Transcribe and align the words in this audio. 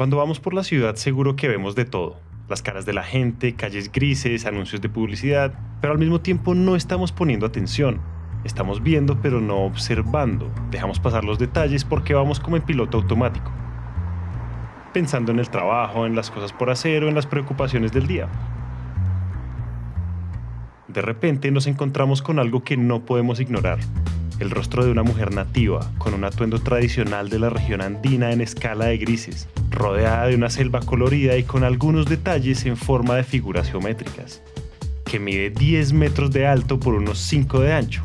Cuando 0.00 0.16
vamos 0.16 0.40
por 0.40 0.54
la 0.54 0.64
ciudad 0.64 0.94
seguro 0.94 1.36
que 1.36 1.46
vemos 1.46 1.74
de 1.74 1.84
todo. 1.84 2.16
Las 2.48 2.62
caras 2.62 2.86
de 2.86 2.94
la 2.94 3.02
gente, 3.02 3.54
calles 3.54 3.92
grises, 3.92 4.46
anuncios 4.46 4.80
de 4.80 4.88
publicidad, 4.88 5.52
pero 5.82 5.92
al 5.92 5.98
mismo 5.98 6.22
tiempo 6.22 6.54
no 6.54 6.74
estamos 6.74 7.12
poniendo 7.12 7.44
atención. 7.44 8.00
Estamos 8.42 8.82
viendo 8.82 9.20
pero 9.20 9.42
no 9.42 9.58
observando. 9.58 10.50
Dejamos 10.70 11.00
pasar 11.00 11.22
los 11.22 11.38
detalles 11.38 11.84
porque 11.84 12.14
vamos 12.14 12.40
como 12.40 12.56
en 12.56 12.62
piloto 12.62 12.96
automático. 12.96 13.52
Pensando 14.94 15.32
en 15.32 15.38
el 15.38 15.50
trabajo, 15.50 16.06
en 16.06 16.16
las 16.16 16.30
cosas 16.30 16.54
por 16.54 16.70
hacer 16.70 17.04
o 17.04 17.08
en 17.08 17.14
las 17.14 17.26
preocupaciones 17.26 17.92
del 17.92 18.06
día. 18.06 18.26
De 20.88 21.02
repente 21.02 21.50
nos 21.50 21.66
encontramos 21.66 22.22
con 22.22 22.38
algo 22.38 22.64
que 22.64 22.78
no 22.78 23.04
podemos 23.04 23.38
ignorar 23.38 23.80
el 24.40 24.50
rostro 24.50 24.84
de 24.84 24.90
una 24.90 25.02
mujer 25.02 25.32
nativa, 25.32 25.92
con 25.98 26.14
un 26.14 26.24
atuendo 26.24 26.58
tradicional 26.58 27.28
de 27.28 27.38
la 27.38 27.50
región 27.50 27.82
andina 27.82 28.32
en 28.32 28.40
escala 28.40 28.86
de 28.86 28.96
grises, 28.96 29.48
rodeada 29.70 30.26
de 30.26 30.34
una 30.34 30.48
selva 30.48 30.80
colorida 30.80 31.36
y 31.36 31.44
con 31.44 31.62
algunos 31.62 32.06
detalles 32.06 32.64
en 32.64 32.76
forma 32.76 33.16
de 33.16 33.24
figuras 33.24 33.70
geométricas, 33.70 34.42
que 35.04 35.20
mide 35.20 35.50
10 35.50 35.92
metros 35.92 36.30
de 36.32 36.46
alto 36.46 36.80
por 36.80 36.94
unos 36.94 37.18
5 37.18 37.60
de 37.60 37.72
ancho. 37.72 38.02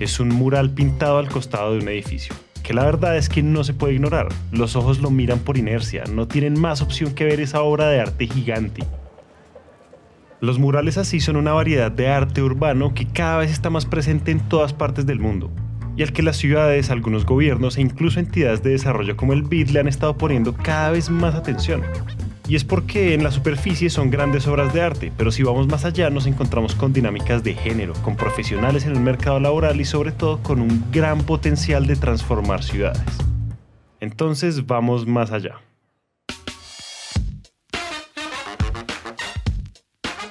Es 0.00 0.20
un 0.20 0.28
mural 0.28 0.70
pintado 0.70 1.18
al 1.18 1.28
costado 1.28 1.72
de 1.72 1.78
un 1.78 1.88
edificio, 1.88 2.34
que 2.62 2.74
la 2.74 2.84
verdad 2.84 3.16
es 3.16 3.30
que 3.30 3.42
no 3.42 3.64
se 3.64 3.72
puede 3.72 3.94
ignorar. 3.94 4.28
Los 4.52 4.76
ojos 4.76 4.98
lo 4.98 5.10
miran 5.10 5.38
por 5.38 5.56
inercia, 5.56 6.04
no 6.04 6.28
tienen 6.28 6.60
más 6.60 6.82
opción 6.82 7.14
que 7.14 7.24
ver 7.24 7.40
esa 7.40 7.62
obra 7.62 7.88
de 7.88 8.00
arte 8.00 8.26
gigante. 8.26 8.82
Los 10.40 10.58
murales 10.58 10.98
así 10.98 11.20
son 11.20 11.36
una 11.36 11.52
variedad 11.52 11.90
de 11.90 12.08
arte 12.08 12.42
urbano 12.42 12.92
que 12.92 13.06
cada 13.06 13.38
vez 13.38 13.50
está 13.50 13.70
más 13.70 13.86
presente 13.86 14.30
en 14.30 14.40
todas 14.40 14.72
partes 14.72 15.06
del 15.06 15.20
mundo, 15.20 15.50
y 15.96 16.02
al 16.02 16.12
que 16.12 16.22
las 16.22 16.36
ciudades, 16.36 16.90
algunos 16.90 17.24
gobiernos 17.24 17.78
e 17.78 17.80
incluso 17.80 18.20
entidades 18.20 18.62
de 18.62 18.70
desarrollo 18.70 19.16
como 19.16 19.32
el 19.32 19.42
BID 19.42 19.70
le 19.70 19.80
han 19.80 19.88
estado 19.88 20.18
poniendo 20.18 20.54
cada 20.54 20.90
vez 20.90 21.08
más 21.08 21.34
atención. 21.34 21.82
Y 22.46 22.56
es 22.56 22.64
porque 22.64 23.14
en 23.14 23.24
la 23.24 23.30
superficie 23.30 23.88
son 23.88 24.10
grandes 24.10 24.46
obras 24.46 24.74
de 24.74 24.82
arte, 24.82 25.12
pero 25.16 25.30
si 25.30 25.42
vamos 25.42 25.66
más 25.66 25.86
allá 25.86 26.10
nos 26.10 26.26
encontramos 26.26 26.74
con 26.74 26.92
dinámicas 26.92 27.42
de 27.42 27.54
género, 27.54 27.94
con 28.02 28.16
profesionales 28.16 28.84
en 28.84 28.92
el 28.92 29.00
mercado 29.00 29.40
laboral 29.40 29.80
y 29.80 29.86
sobre 29.86 30.12
todo 30.12 30.42
con 30.42 30.60
un 30.60 30.84
gran 30.92 31.22
potencial 31.22 31.86
de 31.86 31.96
transformar 31.96 32.62
ciudades. 32.62 33.00
Entonces 34.00 34.66
vamos 34.66 35.06
más 35.06 35.32
allá. 35.32 35.54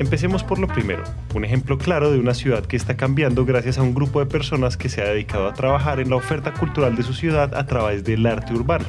Empecemos 0.00 0.42
por 0.42 0.58
lo 0.58 0.66
primero, 0.66 1.04
un 1.34 1.44
ejemplo 1.44 1.76
claro 1.76 2.10
de 2.10 2.18
una 2.18 2.32
ciudad 2.32 2.64
que 2.64 2.74
está 2.74 2.96
cambiando 2.96 3.44
gracias 3.44 3.76
a 3.76 3.82
un 3.82 3.94
grupo 3.94 4.18
de 4.20 4.24
personas 4.24 4.78
que 4.78 4.88
se 4.88 5.02
ha 5.02 5.04
dedicado 5.04 5.46
a 5.46 5.52
trabajar 5.52 6.00
en 6.00 6.08
la 6.08 6.16
oferta 6.16 6.54
cultural 6.54 6.96
de 6.96 7.02
su 7.02 7.12
ciudad 7.12 7.54
a 7.54 7.66
través 7.66 8.02
del 8.02 8.24
arte 8.24 8.54
urbano. 8.54 8.86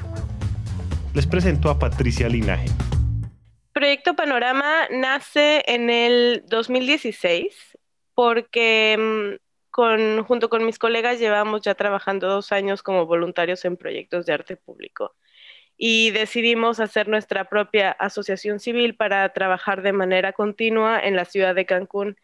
Les 1.14 1.28
presento 1.28 1.70
a 1.70 1.78
Patricia 1.78 2.30
Linaje. 2.30 2.70
Proyecto 3.74 4.16
Panorama 4.16 4.88
nace 4.90 5.66
en 5.68 5.90
el 5.90 6.46
2016 6.48 7.78
porque 8.16 9.38
mm, 9.78 10.22
junto 10.22 10.50
con 10.50 10.66
mis 10.66 10.80
colegas 10.80 11.20
llevamos 11.20 11.60
ya 11.62 11.76
trabajando 11.76 12.30
dos 12.30 12.54
años 12.54 12.84
como 12.84 13.06
voluntarios 13.06 13.66
en 13.66 13.76
proyectos 13.76 14.26
de 14.26 14.32
arte 14.32 14.56
público 14.56 15.14
y 15.84 16.12
decidimos 16.12 16.80
hacer 16.80 17.08
nuestra 17.08 17.46
propia 17.46 17.90
asociación 17.94 18.60
civil 18.60 18.96
para 18.96 19.28
trabajar 19.34 19.82
de 19.82 19.94
manera 19.94 20.32
continua 20.32 21.00
en 21.00 21.16
la 21.16 21.26
ciudad 21.26 21.56
de 21.56 21.66
Cancún. 21.66 22.18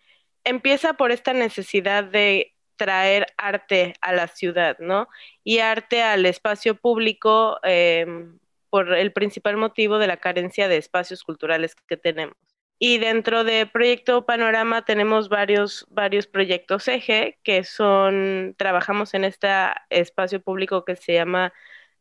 Empieza 0.43 0.93
por 0.93 1.11
esta 1.11 1.33
necesidad 1.33 2.03
de 2.03 2.53
traer 2.75 3.25
arte 3.35 3.95
a 4.01 4.13
la 4.13 4.27
ciudad, 4.27 4.77
¿no? 4.77 5.07
Y 5.43 5.57
arte 5.57 6.03
al 6.03 6.27
espacio 6.27 6.75
público 6.75 7.57
em, 7.63 8.37
por 8.69 8.93
el 8.93 9.11
principal 9.11 9.57
motivo 9.57 9.97
de 9.97 10.05
la 10.05 10.17
carencia 10.17 10.67
de 10.67 10.77
espacios 10.77 11.23
culturales 11.23 11.73
que 11.73 11.97
tenemos. 11.97 12.37
Y 12.77 12.99
dentro 12.99 13.43
de 13.43 13.65
Proyecto 13.65 14.27
Panorama 14.27 14.85
tenemos 14.85 15.29
varios, 15.29 15.87
varios 15.89 16.27
proyectos 16.27 16.87
eje 16.87 17.39
que 17.41 17.63
son, 17.63 18.53
trabajamos 18.55 19.15
en 19.15 19.23
este 19.23 19.47
espacio 19.89 20.43
público 20.43 20.85
que 20.85 20.95
se 20.95 21.13
llama 21.13 21.53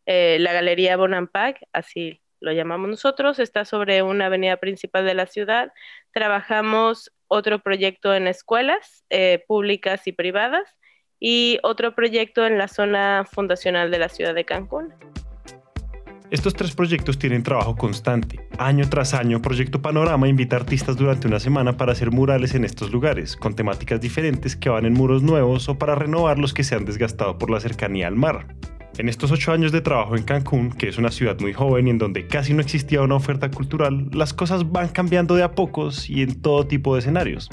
eh, 0.07 0.39
la 0.41 0.53
Galería 0.53 0.97
Bonampak, 0.97 1.59
así 1.73 2.21
lo 2.41 2.53
llamamos 2.53 2.89
nosotros, 2.89 3.39
está 3.39 3.65
sobre 3.65 4.03
una 4.03 4.27
avenida 4.27 4.57
principal 4.59 5.05
de 5.05 5.15
la 5.15 5.27
ciudad. 5.27 5.73
Trabajamos 6.13 7.13
otro 7.29 7.59
proyecto 7.59 8.15
en 8.15 8.27
escuelas 8.27 9.05
eh, 9.11 9.45
públicas 9.49 10.07
y 10.07 10.13
privadas 10.13 10.77
y 11.19 11.59
otro 11.63 11.95
proyecto 11.95 12.47
en 12.47 12.59
la 12.59 12.69
zona 12.69 13.25
fundacional 13.31 13.91
de 13.91 13.99
la 13.99 14.09
ciudad 14.09 14.35
de 14.35 14.45
Cancún. 14.45 14.95
Estos 16.31 16.55
tres 16.55 16.75
proyectos 16.75 17.21
tienen 17.21 17.45
trabajo 17.45 17.77
constante. 17.77 18.41
Año 18.59 18.89
tras 18.91 19.15
año, 19.15 19.41
Proyecto 19.41 19.81
Panorama 19.81 20.27
invita 20.27 20.57
artistas 20.57 20.97
durante 20.97 21.29
una 21.29 21.39
semana 21.39 21.77
para 21.77 21.93
hacer 21.93 22.11
murales 22.11 22.57
en 22.57 22.65
estos 22.65 22.91
lugares, 22.91 23.37
con 23.37 23.55
temáticas 23.55 24.01
diferentes 24.01 24.57
que 24.57 24.69
van 24.69 24.87
en 24.87 24.93
muros 24.93 25.23
nuevos 25.23 25.69
o 25.69 25.79
para 25.79 25.95
renovar 25.95 26.41
los 26.41 26.53
que 26.53 26.65
se 26.65 26.75
han 26.75 26.85
desgastado 26.85 27.39
por 27.39 27.49
la 27.49 27.61
cercanía 27.61 28.09
al 28.09 28.17
mar. 28.17 28.57
En 28.99 29.11
estos 29.11 29.31
ocho 29.31 29.53
años 29.53 29.73
de 29.73 29.83
trabajo 29.83 30.17
en 30.17 30.23
Cancún, 30.23 30.73
que 30.73 30.89
es 30.89 30.97
una 30.97 31.11
ciudad 31.11 31.39
muy 31.39 31.53
joven 31.53 31.87
y 31.87 31.91
en 31.91 31.99
donde 31.99 32.27
casi 32.27 32.55
no 32.55 32.63
existía 32.63 33.03
una 33.03 33.17
oferta 33.17 33.51
cultural, 33.51 34.09
las 34.13 34.33
cosas 34.33 34.73
van 34.73 34.89
cambiando 34.89 35.35
de 35.35 35.43
a 35.43 35.53
pocos 35.53 36.09
y 36.09 36.23
en 36.23 36.41
todo 36.41 36.67
tipo 36.67 36.95
de 36.95 37.01
escenarios. 37.01 37.51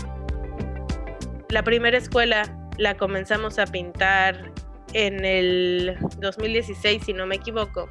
La 1.50 1.62
primera 1.64 1.98
escuela 1.98 2.44
la 2.78 2.96
comenzamos 2.96 3.60
a 3.60 3.66
pintar 3.66 4.54
en 4.94 5.26
el 5.26 5.98
2016, 6.22 7.04
si 7.04 7.14
no 7.14 7.26
me 7.26 7.36
equivoco. 7.36 7.90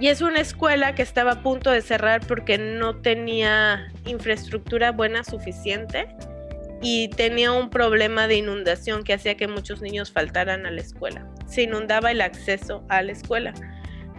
Y 0.00 0.08
es 0.08 0.22
una 0.22 0.40
escuela 0.40 0.94
que 0.94 1.02
estaba 1.02 1.32
a 1.32 1.42
punto 1.42 1.70
de 1.70 1.82
cerrar 1.82 2.26
porque 2.26 2.56
no 2.56 2.96
tenía 2.96 3.92
infraestructura 4.06 4.92
buena 4.92 5.22
suficiente 5.22 6.08
y 6.88 7.08
tenía 7.08 7.50
un 7.50 7.68
problema 7.68 8.28
de 8.28 8.36
inundación 8.36 9.02
que 9.02 9.12
hacía 9.12 9.36
que 9.36 9.48
muchos 9.48 9.82
niños 9.82 10.12
faltaran 10.12 10.66
a 10.66 10.70
la 10.70 10.80
escuela. 10.80 11.26
Se 11.48 11.62
inundaba 11.62 12.12
el 12.12 12.20
acceso 12.20 12.84
a 12.88 13.02
la 13.02 13.10
escuela. 13.10 13.54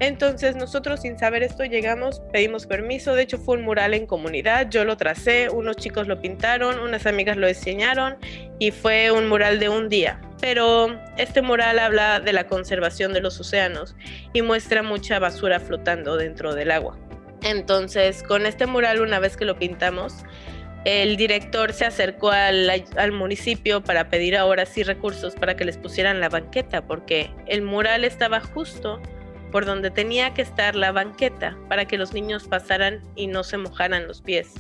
Entonces 0.02 0.58
nosotros 0.58 1.04
sin 1.04 1.18
saber 1.18 1.44
esto 1.44 1.64
llegamos, 1.64 2.22
pedimos 2.34 2.66
permiso, 2.68 3.16
de 3.16 3.24
hecho 3.24 3.38
fue 3.38 3.56
un 3.56 3.64
mural 3.64 3.94
en 3.94 4.06
comunidad, 4.06 4.70
yo 4.70 4.84
lo 4.84 4.98
tracé, 4.98 5.48
unos 5.50 5.78
chicos 5.78 6.10
lo 6.10 6.20
pintaron, 6.20 6.78
unas 6.80 7.06
amigas 7.06 7.38
lo 7.38 7.48
diseñaron 7.48 8.18
y 8.60 8.72
fue 8.72 9.12
un 9.12 9.30
mural 9.30 9.60
de 9.60 9.70
un 9.70 9.88
día. 9.88 10.20
Pero 10.42 11.00
este 11.18 11.42
mural 11.42 11.80
habla 11.80 12.20
de 12.20 12.34
la 12.34 12.48
conservación 12.48 13.14
de 13.14 13.22
los 13.22 13.40
océanos 13.40 13.96
y 14.34 14.42
muestra 14.42 14.84
mucha 14.84 15.20
basura 15.20 15.62
flotando 15.62 16.18
dentro 16.18 16.54
del 16.54 16.72
agua. 16.72 17.00
Entonces 17.44 18.24
con 18.24 18.46
este 18.46 18.66
mural 18.66 19.00
una 19.00 19.20
vez 19.20 19.38
que 19.38 19.46
lo 19.46 19.58
pintamos, 19.58 20.26
el 20.86 21.18
director 21.18 21.74
se 21.74 21.86
acercó 21.86 22.32
al, 22.32 23.12
municipio 23.12 23.84
para 23.84 24.10
pedir 24.10 24.38
ahora 24.38 24.66
sí 24.66 24.84
recursos 24.84 25.36
para 25.36 25.56
que 25.56 25.66
les 25.66 25.78
pusieran 25.78 26.20
la 26.20 26.30
banqueta, 26.30 26.86
porque 26.86 27.30
el 27.48 27.62
mural 27.62 28.04
estaba 28.04 28.40
justo 28.40 29.02
por 29.52 29.66
donde 29.66 29.92
tenía 29.92 30.34
que 30.34 30.42
estar 30.42 30.76
la 30.76 30.92
banqueta 30.92 31.58
para 31.68 31.86
que 31.86 31.98
los 31.98 32.14
niños 32.14 32.48
pasaran 32.48 33.02
y 33.16 33.28
no 33.28 33.44
se 33.44 33.58
mojaran 33.58 34.08
los 34.08 34.22
pies 34.22 34.54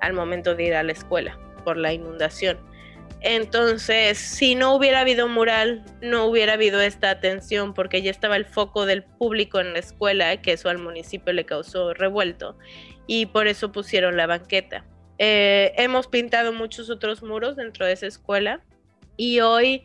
al 0.00 0.12
momento 0.12 0.54
de 0.54 0.64
ir 0.64 0.74
a 0.74 0.82
la 0.82 0.92
escuela 0.92 1.38
por 1.64 1.76
la 1.76 1.92
inundación. 1.92 2.58
Entonces, 3.20 4.18
si 4.18 4.54
no 4.54 4.74
hubiera 4.74 5.00
habido 5.00 5.28
mural, 5.28 5.82
no 6.02 6.26
hubiera 6.26 6.52
habido 6.52 6.82
esta 6.82 7.08
atención 7.08 7.72
porque 7.72 8.02
ya 8.02 8.10
estaba 8.10 8.36
el 8.36 8.44
foco 8.44 8.84
del 8.84 9.02
público 9.02 9.60
en 9.60 9.72
la 9.72 9.78
escuela, 9.78 10.36
que 10.42 10.52
eso 10.52 10.68
al 10.68 10.78
municipio 10.78 11.32
le 11.32 11.46
causó 11.46 11.94
revuelto, 11.94 12.58
y 13.06 13.26
por 13.26 13.46
eso 13.46 13.72
pusieron 13.72 14.18
la 14.18 14.26
banqueta. 14.26 14.84
Eh, 15.18 15.72
hemos 15.76 16.06
pintado 16.08 16.52
muchos 16.52 16.90
otros 16.90 17.22
muros 17.22 17.56
dentro 17.56 17.86
de 17.86 17.92
esa 17.92 18.06
escuela 18.06 18.60
y 19.16 19.40
hoy 19.40 19.84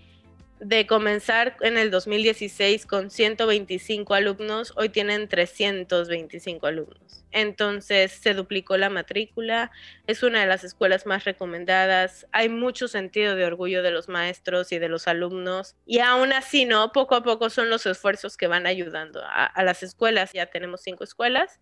de 0.59 0.85
comenzar 0.87 1.55
en 1.61 1.77
el 1.77 1.89
2016 1.89 2.85
con 2.85 3.11
125 3.11 4.13
alumnos, 4.13 4.73
hoy 4.75 4.89
tienen 4.89 5.29
325 5.29 6.67
alumnos. 6.67 7.23
Entonces 7.31 8.11
se 8.11 8.33
duplicó 8.33 8.75
la 8.75 8.89
matrícula, 8.89 9.71
es 10.05 10.21
una 10.23 10.41
de 10.41 10.47
las 10.47 10.65
escuelas 10.65 11.05
más 11.05 11.23
recomendadas, 11.23 12.27
hay 12.31 12.49
mucho 12.49 12.89
sentido 12.89 13.35
de 13.35 13.45
orgullo 13.45 13.83
de 13.83 13.91
los 13.91 14.09
maestros 14.09 14.71
y 14.73 14.79
de 14.79 14.89
los 14.89 15.07
alumnos 15.07 15.75
y 15.85 15.99
aún 15.99 16.33
así, 16.33 16.65
¿no? 16.65 16.91
Poco 16.91 17.15
a 17.15 17.23
poco 17.23 17.49
son 17.49 17.69
los 17.69 17.85
esfuerzos 17.85 18.35
que 18.35 18.47
van 18.47 18.65
ayudando 18.65 19.23
a, 19.23 19.45
a 19.45 19.63
las 19.63 19.83
escuelas, 19.83 20.33
ya 20.33 20.47
tenemos 20.47 20.81
cinco 20.81 21.05
escuelas 21.05 21.59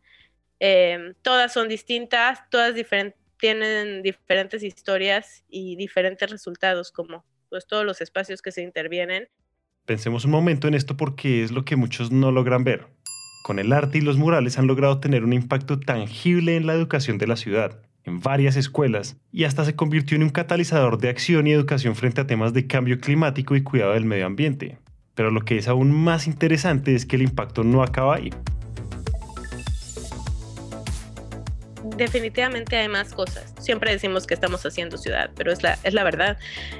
Em, 0.59 1.13
todas 1.21 1.53
son 1.53 1.67
distintas, 1.67 2.49
todas 2.49 2.73
tienen 3.39 4.01
diferentes 4.01 4.63
historias 4.63 5.43
y 5.49 5.75
diferentes 5.75 6.29
resultados, 6.29 6.91
como 6.91 7.25
pues 7.49 7.65
todos 7.67 7.85
los 7.85 8.01
espacios 8.01 8.41
que 8.41 8.51
se 8.51 8.61
intervienen. 8.61 9.29
Pensemos 9.85 10.25
un 10.25 10.31
momento 10.31 10.67
en 10.67 10.73
esto 10.73 10.97
porque 10.97 11.43
es 11.43 11.51
lo 11.51 11.63
que 11.63 11.75
muchos 11.75 12.11
no 12.11 12.31
logran 12.31 12.63
ver. 12.63 12.87
Con 13.43 13.59
el 13.59 13.71
arte 13.71 13.99
y 13.99 14.01
los 14.01 14.17
murales 14.17 14.57
han 14.57 14.67
logrado 14.67 14.99
tener 14.99 15.23
un 15.23 15.31
impacto 15.31 15.79
tangible 15.79 16.57
en 16.57 16.67
la 16.67 16.73
educación 16.73 17.17
de 17.17 17.27
la 17.27 17.37
ciudad, 17.37 17.81
en 18.03 18.19
varias 18.19 18.57
escuelas, 18.57 19.15
y 19.31 19.45
hasta 19.45 19.63
se 19.63 19.75
convirtió 19.75 20.17
en 20.17 20.23
un 20.23 20.29
catalizador 20.29 20.97
de 20.97 21.09
acción 21.09 21.47
y 21.47 21.53
educación 21.53 21.95
frente 21.95 22.19
a 22.19 22.27
temas 22.27 22.51
de 22.51 22.67
cambio 22.67 22.99
climático 22.99 23.55
y 23.55 23.63
cuidado 23.63 23.93
del 23.93 24.03
medio 24.03 24.25
ambiente. 24.25 24.77
Pero 25.15 25.31
lo 25.31 25.41
que 25.41 25.57
es 25.57 25.69
aún 25.69 25.91
más 25.91 26.27
interesante 26.27 26.93
es 26.93 27.05
que 27.05 27.15
el 27.15 27.21
impacto 27.21 27.63
no 27.63 27.81
acaba 27.83 28.15
ahí. 28.15 28.31
Definitivamente 31.97 32.77
hay 32.77 32.87
más 32.87 33.13
cosas. 33.13 33.53
Siempre 33.59 33.91
decimos 33.91 34.25
que 34.25 34.33
estamos 34.33 34.65
haciendo 34.65 34.97
ciudad, 34.97 35.29
pero 35.35 35.51
es 35.51 35.63
la, 35.63 35.77
es 35.83 35.93
la 35.93 36.03
verdad. 36.03 36.37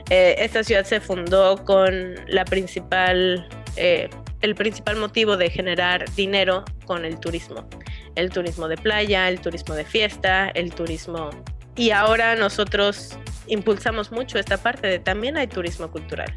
Eh, 0.10 0.36
esta 0.40 0.64
ciudad 0.64 0.86
se 0.86 1.00
fundó 1.02 1.64
con 1.66 2.16
la 2.28 2.46
principal, 2.46 3.48
eh, 3.76 4.10
el 4.42 4.56
principal 4.56 4.98
motivo 4.98 5.38
de 5.38 5.50
generar 5.50 6.06
dinero 6.16 6.64
con 6.86 7.06
el 7.06 7.20
turismo. 7.20 7.68
El 8.16 8.30
turismo 8.30 8.68
de 8.68 8.78
playa, 8.78 9.28
el 9.28 9.40
turismo 9.42 9.76
de 9.76 9.86
fiesta, 9.86 10.50
el 10.50 10.74
turismo... 10.74 11.30
Y 11.76 11.92
ahora 11.92 12.36
nosotros 12.36 13.20
impulsamos 13.46 14.12
mucho 14.12 14.40
esta 14.40 14.58
parte 14.58 14.88
de 14.88 14.98
también 14.98 15.38
hay 15.38 15.46
turismo 15.46 15.92
cultural 15.92 16.34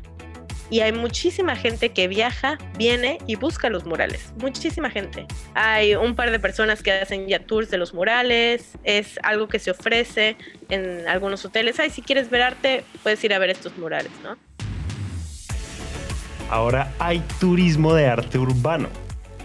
y 0.71 0.81
hay 0.81 0.93
muchísima 0.93 1.57
gente 1.57 1.91
que 1.91 2.09
viaja, 2.09 2.57
viene 2.79 3.19
y 3.27 3.35
busca 3.35 3.69
los 3.69 3.85
murales. 3.85 4.33
Muchísima 4.41 4.89
gente. 4.89 5.27
Hay 5.55 5.97
un 5.97 6.15
par 6.15 6.31
de 6.31 6.39
personas 6.39 6.83
que 6.83 6.93
hacen 6.93 7.27
ya 7.27 7.41
tours 7.41 7.71
de 7.71 7.77
los 7.77 7.93
murales. 7.93 8.79
Es 8.85 9.19
algo 9.25 9.49
que 9.49 9.59
se 9.59 9.73
ofrece 9.73 10.37
en 10.69 11.07
algunos 11.09 11.45
hoteles. 11.45 11.81
Ay, 11.81 11.91
si 11.91 12.03
quieres 12.03 12.31
ver 12.31 12.43
arte, 12.43 12.85
puedes 13.03 13.23
ir 13.25 13.35
a 13.35 13.39
ver 13.39 13.51
estos 13.51 13.77
murales, 13.77 14.13
¿no? 14.23 14.37
Ahora 16.49 16.93
hay 16.99 17.23
turismo 17.41 17.95
de 17.95 18.07
arte 18.07 18.39
urbano. 18.39 18.89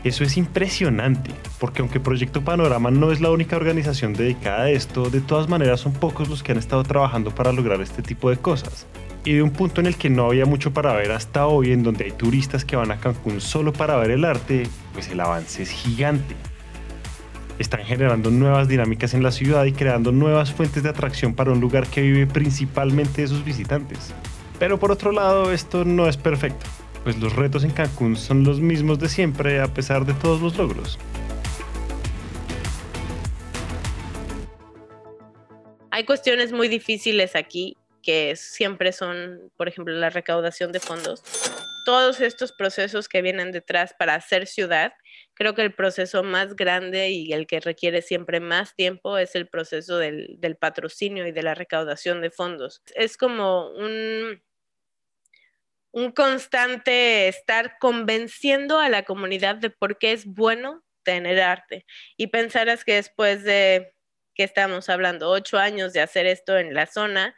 Eso 0.03 0.23
es 0.23 0.37
impresionante, 0.37 1.31
porque 1.59 1.81
aunque 1.81 1.99
Proyecto 1.99 2.43
Panorama 2.43 2.91
no 2.91 3.11
es 3.11 3.21
la 3.21 3.31
única 3.31 3.55
organización 3.55 4.13
dedicada 4.13 4.65
a 4.65 4.69
esto, 4.69 5.09
de 5.09 5.19
todas 5.19 5.49
maneras 5.49 5.79
son 5.79 5.93
pocos 5.93 6.29
los 6.29 6.43
que 6.43 6.51
han 6.51 6.59
estado 6.59 6.83
trabajando 6.83 7.33
para 7.33 7.51
lograr 7.51 7.81
este 7.81 8.03
tipo 8.03 8.29
de 8.29 8.37
cosas 8.37 8.85
y 9.25 9.33
de 9.33 9.41
un 9.41 9.49
punto 9.49 9.81
en 9.81 9.87
el 9.87 9.97
que 9.97 10.09
no 10.11 10.27
había 10.27 10.45
mucho 10.45 10.71
para 10.71 10.93
ver 10.93 11.11
hasta 11.11 11.47
hoy, 11.47 11.71
en 11.71 11.81
donde 11.81 12.05
hay 12.05 12.11
turistas 12.11 12.63
que 12.63 12.75
van 12.75 12.91
a 12.91 12.99
Cancún 12.99 13.41
solo 13.41 13.73
para 13.73 13.97
ver 13.97 14.11
el 14.11 14.23
arte, 14.23 14.67
pues 14.93 15.09
el 15.09 15.19
avance 15.19 15.63
es 15.63 15.71
gigante. 15.71 16.35
Están 17.57 17.83
generando 17.83 18.29
nuevas 18.29 18.67
dinámicas 18.67 19.15
en 19.15 19.23
la 19.23 19.31
ciudad 19.31 19.65
y 19.65 19.71
creando 19.71 20.11
nuevas 20.11 20.53
fuentes 20.53 20.83
de 20.83 20.89
atracción 20.89 21.33
para 21.33 21.51
un 21.51 21.59
lugar 21.59 21.87
que 21.87 22.01
vive 22.01 22.27
principalmente 22.27 23.23
de 23.23 23.27
sus 23.27 23.43
visitantes. 23.43 24.13
Pero 24.59 24.79
por 24.79 24.91
otro 24.91 25.11
lado, 25.11 25.51
esto 25.51 25.85
no 25.85 26.07
es 26.07 26.17
perfecto, 26.17 26.67
pues 27.03 27.17
los 27.17 27.35
retos 27.35 27.63
en 27.63 27.71
Cancún 27.71 28.17
son 28.17 28.43
los 28.43 28.59
mismos 28.61 28.99
de 28.99 29.09
siempre 29.09 29.59
a 29.59 29.67
pesar 29.67 30.05
de 30.05 30.13
todos 30.13 30.39
los 30.39 30.55
logros. 30.55 30.99
Hay 35.89 36.03
cuestiones 36.05 36.51
muy 36.51 36.67
difíciles 36.67 37.35
aquí 37.35 37.77
que 38.05 38.35
siempre 38.35 38.93
son, 38.93 39.51
por 39.57 39.67
ejemplo, 39.67 39.93
la 39.95 40.11
recaudación 40.11 40.71
de 40.71 40.79
fondos. 40.79 41.23
Todos 41.85 42.21
estos 42.21 42.51
procesos 42.51 43.09
que 43.09 43.23
vienen 43.23 43.51
detrás 43.51 43.95
para 43.97 44.13
hacer 44.13 44.45
ciudad, 44.45 44.93
creo 45.33 45.55
que 45.55 45.63
el 45.63 45.73
proceso 45.73 46.21
más 46.21 46.55
grande 46.55 47.09
y 47.09 47.33
el 47.33 47.47
que 47.47 47.59
requiere 47.59 48.03
siempre 48.03 48.39
más 48.39 48.75
tiempo 48.75 49.17
es 49.17 49.35
el 49.35 49.47
proceso 49.47 49.97
del, 49.97 50.37
patrocinio 50.59 51.25
y 51.25 51.31
de 51.31 51.41
la 51.41 51.55
recaudación 51.55 52.21
de 52.21 52.29
fondos. 52.29 52.83
Es 52.93 53.17
como 53.17 53.71
un, 53.71 54.41
un 55.91 56.11
constante 56.11 57.27
estar 57.27 57.77
convenciendo 57.79 58.77
a 58.77 58.89
la 58.89 59.03
comunidad 59.03 59.55
de 59.55 59.71
por 59.71 59.97
qué 59.97 60.11
es 60.11 60.25
bueno 60.25 60.83
tener 61.03 61.41
arte. 61.41 61.87
Y 62.17 62.27
pensarás 62.27 62.85
que 62.85 62.95
después 62.95 63.43
de 63.43 63.95
que 64.35 64.43
estamos 64.43 64.89
hablando, 64.89 65.31
ocho 65.31 65.57
años 65.57 65.93
de 65.93 66.01
hacer 66.01 66.27
esto 66.27 66.57
en 66.57 66.75
la 66.75 66.85
zona, 66.85 67.35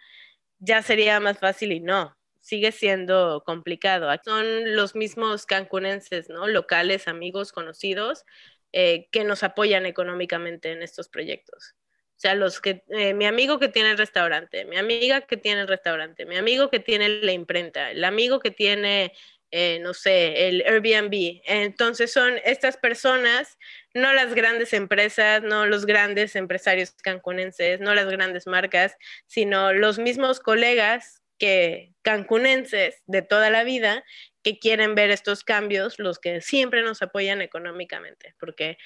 ya 0.59 0.81
sería 0.81 1.19
más 1.19 1.39
fácil 1.39 1.71
y 1.71 1.79
no, 1.79 2.17
sigue 2.39 2.71
siendo 2.71 3.43
complicado. 3.45 4.09
Son 4.23 4.75
los 4.75 4.95
mismos 4.95 5.45
cancunenses, 5.45 6.29
¿no? 6.29 6.47
Locales, 6.47 7.07
amigos, 7.07 7.51
conocidos, 7.51 8.25
eh, 8.71 9.07
que 9.11 9.23
nos 9.23 9.43
apoyan 9.43 9.85
económicamente 9.85 10.71
en 10.71 10.81
estos 10.81 11.09
proyectos. 11.09 11.75
O 12.17 12.19
sea, 12.19 12.33
los 12.33 12.59
que, 12.61 12.83
eh, 12.89 13.13
mi 13.13 13.25
amigo 13.25 13.59
que 13.59 13.67
tiene 13.67 13.91
el 13.91 13.97
restaurante, 13.97 14.65
mi 14.65 14.77
amiga 14.77 15.21
que 15.21 15.37
tiene 15.37 15.61
el 15.61 15.67
restaurante, 15.67 16.25
mi 16.25 16.35
amigo 16.35 16.69
que 16.71 16.79
tiene 16.79 17.09
la 17.09 17.31
imprenta, 17.31 17.91
el 17.91 18.03
amigo 18.03 18.39
que 18.39 18.49
tiene 18.49 19.13
eh, 19.51 19.79
no 19.81 19.93
sé, 19.93 20.47
el 20.47 20.63
Airbnb. 20.65 21.41
Entonces 21.45 22.11
son 22.11 22.35
estas 22.43 22.77
personas, 22.77 23.57
no 23.93 24.13
las 24.13 24.33
grandes 24.33 24.73
empresas, 24.73 25.41
no 25.43 25.65
los 25.65 25.85
grandes 25.85 26.35
empresarios 26.35 26.91
cancunenses, 27.01 27.79
no 27.79 27.95
las 27.95 28.07
grandes 28.07 28.47
marcas, 28.47 28.95
sino 29.25 29.73
los 29.73 29.99
mismos 29.99 30.39
colegas 30.39 31.21
que 31.37 31.93
cancunenses 32.01 33.01
de 33.05 33.21
toda 33.21 33.49
la 33.49 33.63
vida 33.63 34.03
que 34.43 34.59
quieren 34.59 34.95
ver 34.95 35.11
estos 35.11 35.43
cambios, 35.43 35.99
los 35.99 36.19
que 36.19 36.41
siempre 36.41 36.81
nos 36.81 37.01
apoyan 37.01 37.41
económicamente, 37.41 38.33
porque 38.39 38.77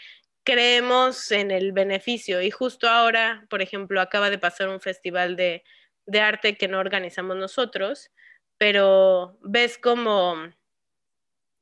creemos 0.43 1.31
en 1.31 1.51
el 1.51 1.71
beneficio 1.71 2.41
y 2.41 2.51
justo 2.51 2.89
ahora, 2.89 3.45
por 3.49 3.61
ejemplo, 3.61 4.01
acaba 4.01 4.29
de 4.29 4.39
pasar 4.39 4.69
un 4.69 4.81
festival 4.81 5.35
de, 5.35 5.63
de 6.05 6.19
arte 6.19 6.57
que 6.57 6.67
no 6.67 6.79
organizamos 6.79 7.37
nosotros, 7.37 8.11
pero 8.61 9.39
ves 9.41 9.79
cómo 9.81 10.35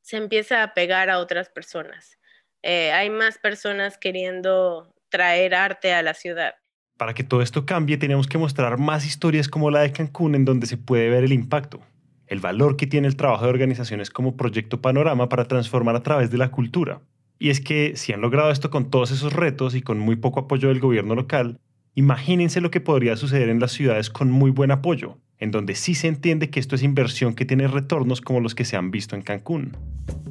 se 0.02 0.18
empieza 0.18 0.64
a 0.64 0.74
pegar 0.74 1.10
a 1.10 1.20
otras 1.20 1.48
personas. 1.48 2.20
Eh, 2.62 2.92
hay 2.92 3.10
más 3.10 3.38
personas 3.38 3.98
queriendo 3.98 4.94
traer 5.08 5.56
arte 5.56 5.94
a 5.94 6.04
la 6.04 6.14
ciudad. 6.14 6.56
Para 6.98 7.14
que 7.14 7.24
todo 7.24 7.42
esto 7.42 7.66
cambie, 7.66 7.96
tenemos 7.96 8.28
que 8.28 8.38
mostrar 8.38 8.78
más 8.78 9.06
historias 9.06 9.48
como 9.48 9.72
la 9.72 9.80
de 9.80 9.94
Cancún 9.94 10.36
en 10.36 10.44
donde 10.44 10.68
se 10.68 10.76
puede 10.76 11.10
ver 11.10 11.24
el 11.24 11.32
impacto, 11.32 11.80
el 12.28 12.42
valor 12.42 12.76
que 12.76 12.86
tiene 12.86 13.08
el 13.08 13.16
trabajo 13.16 13.46
de 13.46 13.52
organizaciones 13.52 14.10
como 14.10 14.36
Proyecto 14.36 14.82
Panorama 14.82 15.30
para 15.30 15.46
transformar 15.46 15.96
a 15.96 16.04
través 16.04 16.32
de 16.32 16.38
la 16.38 16.52
cultura. 16.52 17.00
Y 17.40 17.50
es 17.50 17.62
que 17.62 17.96
si 17.96 18.12
han 18.12 18.20
logrado 18.20 18.52
esto 18.52 18.70
con 18.70 18.92
todos 18.92 19.12
esos 19.12 19.32
retos 19.32 19.74
y 19.74 19.82
con 19.82 20.00
muy 20.00 20.18
poco 20.18 20.42
apoyo 20.42 20.68
del 20.68 20.82
gobierno 20.82 21.16
local, 21.16 21.62
imagínense 21.96 22.60
lo 22.60 22.72
que 22.72 22.82
podría 22.82 23.16
suceder 23.16 23.48
en 23.48 23.62
las 23.62 23.72
ciudades 23.72 24.10
con 24.10 24.30
muy 24.30 24.52
buen 24.52 24.72
apoyo, 24.72 25.18
en 25.40 25.52
donde 25.52 25.76
sí 25.76 25.96
se 25.96 26.08
entiende 26.08 26.50
que 26.50 26.60
esto 26.60 26.76
es 26.76 26.84
inversión 26.84 27.34
que 27.34 27.46
tiene 27.46 27.68
retornos 27.68 28.22
como 28.22 28.40
los 28.40 28.56
que 28.56 28.66
se 28.66 28.78
han 28.78 28.92
visto 28.92 29.16
en 29.16 29.22
Cancún. 29.22 29.76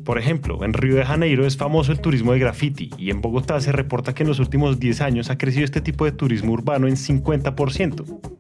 Por 0.04 0.18
ejemplo, 0.18 0.64
en 0.64 0.72
Río 0.72 0.96
de 0.96 1.04
Janeiro 1.04 1.46
es 1.46 1.56
famoso 1.56 1.92
el 1.92 2.00
turismo 2.00 2.32
de 2.32 2.38
graffiti 2.38 2.90
y 2.98 3.10
en 3.10 3.20
Bogotá 3.20 3.60
se 3.60 3.72
reporta 3.72 4.14
que 4.14 4.22
en 4.22 4.28
los 4.28 4.38
últimos 4.38 4.78
10 4.78 5.00
años 5.00 5.30
ha 5.30 5.38
crecido 5.38 5.64
este 5.64 5.80
tipo 5.80 6.04
de 6.04 6.12
turismo 6.12 6.52
urbano 6.52 6.88
en 6.88 6.96
50% 6.96 8.38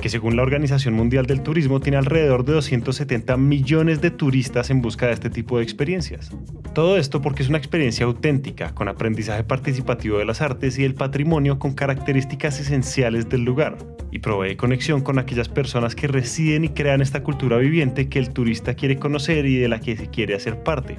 que 0.00 0.08
según 0.08 0.36
la 0.36 0.42
Organización 0.42 0.94
Mundial 0.94 1.26
del 1.26 1.42
Turismo 1.42 1.80
tiene 1.80 1.98
alrededor 1.98 2.44
de 2.44 2.52
270 2.52 3.36
millones 3.36 4.00
de 4.00 4.10
turistas 4.10 4.70
en 4.70 4.80
busca 4.80 5.06
de 5.06 5.12
este 5.12 5.28
tipo 5.28 5.58
de 5.58 5.64
experiencias. 5.64 6.30
Todo 6.72 6.96
esto 6.96 7.20
porque 7.20 7.42
es 7.42 7.48
una 7.48 7.58
experiencia 7.58 8.06
auténtica, 8.06 8.74
con 8.74 8.88
aprendizaje 8.88 9.42
participativo 9.42 10.18
de 10.18 10.24
las 10.24 10.40
artes 10.40 10.78
y 10.78 10.84
el 10.84 10.94
patrimonio 10.94 11.58
con 11.58 11.74
características 11.74 12.60
esenciales 12.60 13.28
del 13.28 13.42
lugar, 13.42 13.76
y 14.12 14.20
provee 14.20 14.56
conexión 14.56 15.00
con 15.00 15.18
aquellas 15.18 15.48
personas 15.48 15.94
que 15.94 16.06
residen 16.06 16.64
y 16.64 16.68
crean 16.68 17.00
esta 17.00 17.22
cultura 17.22 17.56
viviente 17.58 18.08
que 18.08 18.20
el 18.20 18.30
turista 18.30 18.74
quiere 18.74 18.98
conocer 18.98 19.46
y 19.46 19.56
de 19.56 19.68
la 19.68 19.80
que 19.80 19.96
se 19.96 20.08
quiere 20.08 20.34
hacer 20.34 20.62
parte. 20.62 20.98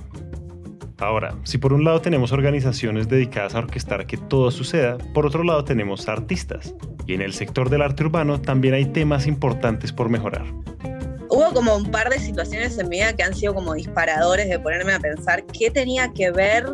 Ahora, 1.00 1.34
si 1.44 1.58
por 1.58 1.72
un 1.72 1.86
lado 1.86 2.02
tenemos 2.02 2.32
organizaciones 2.34 3.08
dedicadas 3.08 3.56
a 3.56 3.60
orquestar 3.60 4.06
que 4.06 4.18
todo 4.18 4.52
suceda, 4.52 4.98
por 5.14 5.26
otro 5.26 5.44
lado 5.44 5.64
tenemos 5.64 6.10
artistas. 6.10 6.76
Y 7.08 7.14
en 7.14 7.22
el 7.22 7.34
sector 7.34 7.70
del 7.70 7.82
arte 7.82 8.04
urbano 8.04 8.42
también 8.42 8.74
hay 8.74 8.86
temas 8.86 9.26
importantes 9.26 9.94
por 9.94 10.10
mejorar. 10.10 10.46
Hubo 11.30 11.54
como 11.54 11.76
un 11.76 11.90
par 11.90 12.10
de 12.10 12.20
situaciones 12.20 12.78
en 12.78 12.90
mi 12.90 12.98
vida 12.98 13.16
que 13.16 13.24
han 13.24 13.34
sido 13.34 13.54
como 13.54 13.74
disparadores 13.76 14.50
de 14.50 14.60
ponerme 14.60 14.94
a 14.94 15.00
pensar 15.00 15.46
qué 15.46 15.72
tenía 15.72 16.12
que 16.12 16.32
ver, 16.32 16.66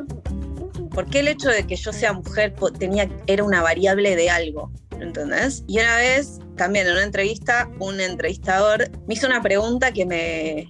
por 0.91 1.05
qué 1.05 1.20
el 1.20 1.27
hecho 1.27 1.50
de 1.50 1.67
que 1.67 1.75
yo 1.75 1.94
sea 1.94 2.13
mujer 2.13 2.55
tenía, 2.79 3.08
era 3.27 3.44
una 3.44 3.62
variable 3.62 4.15
de 4.15 4.29
algo. 4.29 4.72
¿entendés? 5.00 5.63
Y 5.67 5.79
una 5.79 5.98
vez, 5.98 6.39
también 6.55 6.88
en 6.88 6.94
una 6.94 7.03
entrevista, 7.03 7.70
un 7.79 8.00
entrevistador 8.00 8.89
me 9.08 9.13
hizo 9.13 9.27
una 9.27 9.41
pregunta 9.41 9.91
que 9.91 10.05
me, 10.05 10.70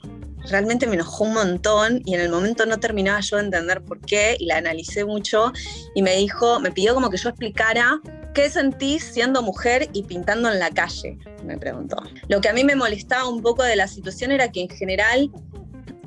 realmente 0.49 0.87
me 0.87 0.95
enojó 0.95 1.23
un 1.23 1.33
montón 1.33 2.01
y 2.05 2.13
en 2.13 2.21
el 2.21 2.29
momento 2.29 2.65
no 2.65 2.79
terminaba 2.79 3.19
yo 3.19 3.37
de 3.37 3.43
entender 3.43 3.83
por 3.83 3.99
qué 4.01 4.37
y 4.39 4.45
la 4.45 4.57
analicé 4.57 5.05
mucho 5.05 5.51
y 5.93 6.01
me 6.01 6.15
dijo, 6.15 6.59
me 6.59 6.71
pidió 6.71 6.93
como 6.93 7.09
que 7.09 7.17
yo 7.17 7.29
explicara 7.29 7.99
qué 8.33 8.49
sentís 8.49 9.03
siendo 9.03 9.41
mujer 9.41 9.89
y 9.93 10.03
pintando 10.03 10.51
en 10.51 10.59
la 10.59 10.69
calle, 10.69 11.17
me 11.43 11.57
preguntó. 11.57 11.97
Lo 12.27 12.41
que 12.41 12.49
a 12.49 12.53
mí 12.53 12.63
me 12.63 12.75
molestaba 12.75 13.27
un 13.27 13.41
poco 13.41 13.63
de 13.63 13.75
la 13.75 13.87
situación 13.87 14.31
era 14.31 14.51
que 14.51 14.61
en 14.61 14.69
general 14.69 15.31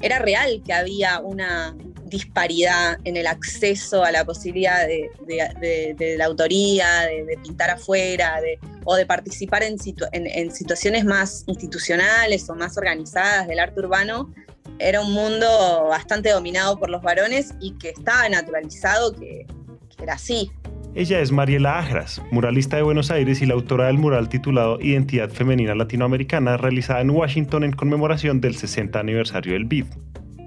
era 0.00 0.18
real 0.18 0.62
que 0.64 0.72
había 0.72 1.20
una, 1.20 1.74
disparidad 2.08 2.98
en 3.04 3.16
el 3.16 3.26
acceso 3.26 4.04
a 4.04 4.10
la 4.10 4.24
posibilidad 4.24 4.86
de, 4.86 6.16
la 6.18 6.24
autoría, 6.24 7.02
de, 7.02 7.38
pintar 7.42 7.70
afuera, 7.70 8.40
o 8.84 8.96
de 8.96 9.06
participar 9.06 9.62
en, 9.62 9.76
en, 10.12 10.50
situaciones 10.50 11.04
más 11.04 11.44
institucionales 11.46 12.48
o 12.48 12.54
más 12.54 12.76
organizadas 12.76 13.46
del 13.46 13.58
arte 13.58 13.80
urbano, 13.80 14.32
era 14.78 15.00
un 15.00 15.12
mundo 15.12 15.86
bastante 15.88 16.30
dominado 16.30 16.78
por 16.78 16.90
los 16.90 17.02
varones 17.02 17.54
y 17.60 17.72
que 17.78 17.90
estaba 17.90 18.28
naturalizado 18.28 19.12
que, 19.14 19.46
que 19.96 20.02
era 20.02 20.14
así. 20.14 20.50
Ella 20.94 21.20
es 21.20 21.30
Mariela 21.30 21.78
Ajras, 21.78 22.20
muralista 22.30 22.76
de 22.76 22.82
Buenos 22.82 23.10
Aires 23.10 23.42
y 23.42 23.46
la 23.46 23.54
autora 23.54 23.86
del 23.86 23.98
mural 23.98 24.28
titulado 24.28 24.80
Identidad 24.80 25.30
Femenina 25.30 25.74
Latinoamericana, 25.74 26.56
realizada 26.56 27.02
en 27.02 27.10
Washington 27.10 27.62
en 27.62 27.72
conmemoración 27.72 28.40
del 28.40 28.56
60 28.56 28.98
aniversario 28.98 29.52
del 29.52 29.66
BID. 29.66 29.86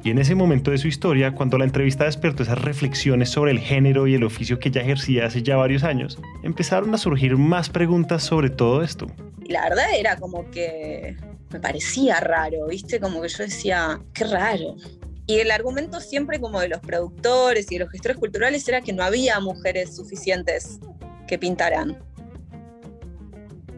Y 0.04 0.10
en 0.10 0.18
ese 0.18 0.34
momento 0.34 0.72
de 0.72 0.80
su 0.80 0.88
historia, 0.88 1.36
cuando 1.36 1.60
la 1.60 1.66
entrevista 1.66 2.06
despertó 2.06 2.42
esas 2.42 2.60
reflexiones 2.60 3.30
sobre 3.30 3.52
el 3.52 3.60
género 3.60 4.08
y 4.08 4.16
el 4.16 4.24
oficio 4.24 4.58
que 4.58 4.70
ella 4.70 4.82
ejercía 4.82 5.26
hace 5.26 5.44
ya 5.44 5.58
varios 5.58 5.84
años, 5.84 6.18
empezaron 6.42 6.94
a 6.96 6.98
surgir 6.98 7.38
más 7.38 7.70
preguntas 7.70 8.24
sobre 8.24 8.50
todo 8.50 8.82
esto. 8.82 9.08
Y 9.44 9.52
la 9.52 9.70
verdad 9.70 9.86
era 9.96 10.16
como 10.16 10.50
que 10.50 11.16
me 11.52 11.60
parecía 11.60 12.20
raro, 12.20 12.68
¿viste? 12.68 13.00
Como 13.00 13.22
que 13.22 13.28
yo 13.30 13.44
decía, 13.44 14.02
qué 14.14 14.24
raro. 14.24 14.76
Y 15.28 15.40
el 15.40 15.52
argumento 15.52 16.00
siempre 16.00 16.40
como 16.40 16.60
de 16.60 16.70
los 16.70 16.80
productores 16.80 17.72
y 17.72 17.76
de 17.76 17.86
los 17.86 17.92
gestores 17.92 18.18
culturales 18.18 18.68
era 18.68 18.82
que 18.82 18.94
no 18.94 19.04
había 19.04 19.40
mujeres 19.40 19.96
suficientes 19.96 20.80
que 21.28 21.38
pintaran. 21.38 22.00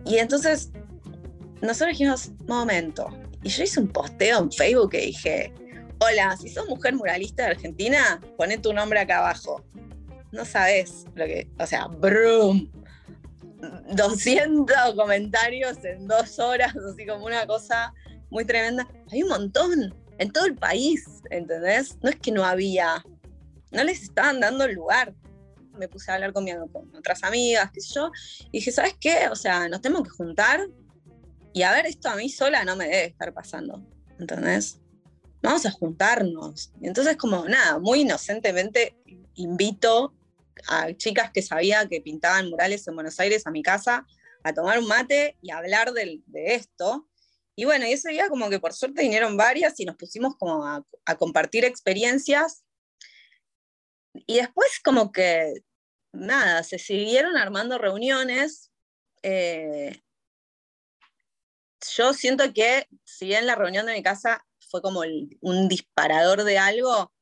Y 0.05 0.17
entonces 0.17 0.71
nosotros 1.61 1.97
dijimos, 1.97 2.31
momento. 2.47 3.09
Y 3.43 3.49
yo 3.49 3.63
hice 3.63 3.81
un 3.81 3.89
posteo 3.89 4.39
en 4.39 4.51
Facebook 4.51 4.91
que 4.91 5.01
dije, 5.01 5.53
hola, 5.99 6.37
si 6.37 6.49
sos 6.49 6.67
mujer 6.67 6.95
muralista 6.95 7.43
de 7.43 7.51
Argentina, 7.51 8.19
poné 8.37 8.57
tu 8.57 8.73
nombre 8.73 8.99
acá 8.99 9.19
abajo. 9.19 9.63
No 10.31 10.45
sabes 10.45 11.05
lo 11.15 11.25
que, 11.25 11.47
o 11.59 11.65
sea, 11.65 11.87
brum. 11.87 12.69
200 13.95 14.95
comentarios 14.95 15.83
en 15.85 16.05
dos 16.07 16.37
horas, 16.39 16.75
así 16.75 17.05
como 17.05 17.25
una 17.25 17.47
cosa 17.47 17.93
muy 18.29 18.43
tremenda. 18.43 18.87
Hay 19.11 19.23
un 19.23 19.29
montón 19.29 19.95
en 20.17 20.31
todo 20.31 20.45
el 20.45 20.55
país, 20.55 21.05
¿entendés? 21.29 21.97
No 22.01 22.09
es 22.09 22.17
que 22.17 22.31
no 22.31 22.43
había, 22.43 23.03
no 23.71 23.83
les 23.83 24.03
estaban 24.03 24.39
dando 24.41 24.65
el 24.65 24.75
lugar. 24.75 25.13
Me 25.77 25.87
puse 25.87 26.11
a 26.11 26.15
hablar 26.15 26.33
con, 26.33 26.45
con 26.45 26.95
otras 26.95 27.23
amigas, 27.23 27.71
qué 27.71 27.81
sé 27.81 27.93
yo, 27.95 28.11
y 28.51 28.59
dije, 28.59 28.71
¿sabes 28.71 28.95
qué? 28.99 29.29
O 29.31 29.35
sea, 29.35 29.69
nos 29.69 29.81
tenemos 29.81 30.03
que 30.03 30.09
juntar 30.09 30.67
y 31.53 31.61
a 31.61 31.71
ver, 31.71 31.85
esto 31.85 32.09
a 32.09 32.15
mí 32.15 32.29
sola 32.29 32.65
no 32.65 32.75
me 32.75 32.85
debe 32.85 33.05
estar 33.05 33.31
pasando, 33.31 33.85
¿entendés? 34.19 34.79
Vamos 35.43 35.65
a 35.65 35.71
juntarnos. 35.71 36.71
Y 36.81 36.87
entonces 36.87 37.17
como 37.17 37.47
nada, 37.47 37.77
muy 37.77 38.01
inocentemente 38.01 38.95
invito 39.35 40.13
a 40.67 40.93
chicas 40.93 41.31
que 41.31 41.41
sabía 41.41 41.87
que 41.87 42.01
pintaban 42.01 42.49
murales 42.49 42.87
en 42.87 42.95
Buenos 42.95 43.19
Aires 43.19 43.45
a 43.45 43.51
mi 43.51 43.61
casa 43.61 44.07
a 44.43 44.53
tomar 44.53 44.79
un 44.79 44.87
mate 44.87 45.37
y 45.41 45.51
hablar 45.51 45.93
de, 45.93 46.21
esto. 46.33 47.07
Y 47.55 47.65
bueno, 47.65 47.85
y 47.85 47.93
ese 47.93 48.11
día 48.11 48.29
como 48.29 48.49
que 48.49 48.59
por 48.59 48.73
suerte 48.73 49.01
vinieron 49.01 49.37
varias 49.37 49.79
y 49.79 49.85
nos 49.85 49.95
pusimos 49.95 50.35
como 50.37 50.65
a, 50.65 50.85
compartir 51.17 51.65
experiencias. 51.65 52.63
Y 54.13 54.37
después 54.37 54.79
como 54.83 55.11
que, 55.11 55.53
nada, 56.13 56.63
se 56.63 56.79
siguieron 56.79 57.37
armando 57.37 57.77
reuniones. 57.77 58.71
Eh, 59.23 60.01
yo 61.95 62.13
siento 62.13 62.53
que 62.53 62.87
si 63.03 63.25
bien 63.25 63.45
la 63.45 63.55
reunión 63.55 63.85
de 63.85 63.93
mi 63.93 64.03
casa 64.03 64.45
fue 64.73 64.81
como 64.81 65.03
un 65.41 65.67
disparador 65.67 66.43
de 66.43 66.57
algo. 66.57 67.13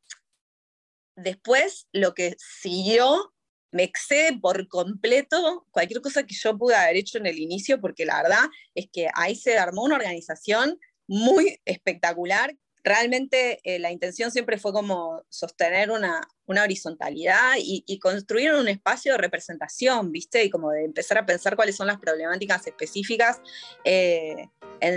Después, 1.17 1.85
lo 1.91 2.13
que 2.13 2.37
siguió 2.39 3.33
me 3.73 3.83
excede 3.83 4.39
por 4.39 4.69
completo 4.69 5.67
cualquier 5.69 6.01
cosa 6.01 6.25
que 6.25 6.33
yo 6.33 6.57
pude 6.57 6.75
haber 6.75 6.95
hecho 6.95 7.17
en 7.17 7.25
el 7.25 7.39
inicio, 7.39 7.81
porque 7.81 8.05
la 8.05 8.23
verdad 8.23 8.45
es 8.73 8.87
que 8.89 9.09
ahí 9.15 9.35
se 9.35 9.57
armó 9.57 9.83
una 9.83 9.97
organización 9.97 10.79
muy 11.07 11.59
espectacular. 11.65 12.55
Realmente 12.83 13.59
eh, 13.63 13.77
la 13.77 13.91
intención 13.91 14.31
siempre 14.31 14.57
fue 14.57 14.73
como 14.73 15.23
sostener 15.29 15.91
una, 15.91 16.21
una 16.47 16.63
horizontalidad 16.63 17.53
y, 17.59 17.99
construir 17.99 18.53
un 18.53 18.67
espacio 18.67 19.11
de 19.11 19.19
representación, 19.19 20.11
¿viste? 20.11 20.43
Y 20.43 20.49
como 20.49 20.71
de 20.71 20.85
empezar 20.85 21.19
a 21.19 21.25
pensar 21.25 21.55
cuáles 21.55 21.75
son 21.75 21.85
las 21.85 21.99
problemáticas 21.99 22.65
específicas 22.65 23.39
eh, 23.83 24.47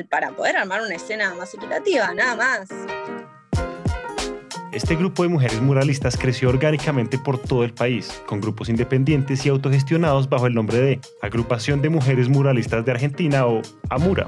para 0.08 0.34
poder 0.34 0.56
armar 0.56 0.80
una 0.80 0.94
escena 0.94 1.34
más 1.34 1.52
equitativa, 1.52 2.14
nada 2.14 2.36
más. 2.36 2.68
Este 4.72 4.96
grupo 4.96 5.22
de 5.22 5.28
mujeres 5.28 5.60
muralistas 5.60 6.16
creció 6.16 6.48
orgánicamente 6.48 7.18
por 7.18 7.40
todo 7.40 7.64
el 7.64 7.74
país, 7.74 8.22
con 8.26 8.40
grupos 8.40 8.68
independientes 8.70 9.44
y 9.44 9.50
autogestionados 9.50 10.28
bajo 10.28 10.46
el 10.46 10.54
nombre 10.54 10.78
de 10.78 11.00
Agrupación 11.20 11.82
de 11.82 11.90
Mujeres 11.90 12.28
Muralistas 12.28 12.84
de 12.84 12.92
Argentina 12.92 13.46
o 13.46 13.62
AMURA 13.90 14.26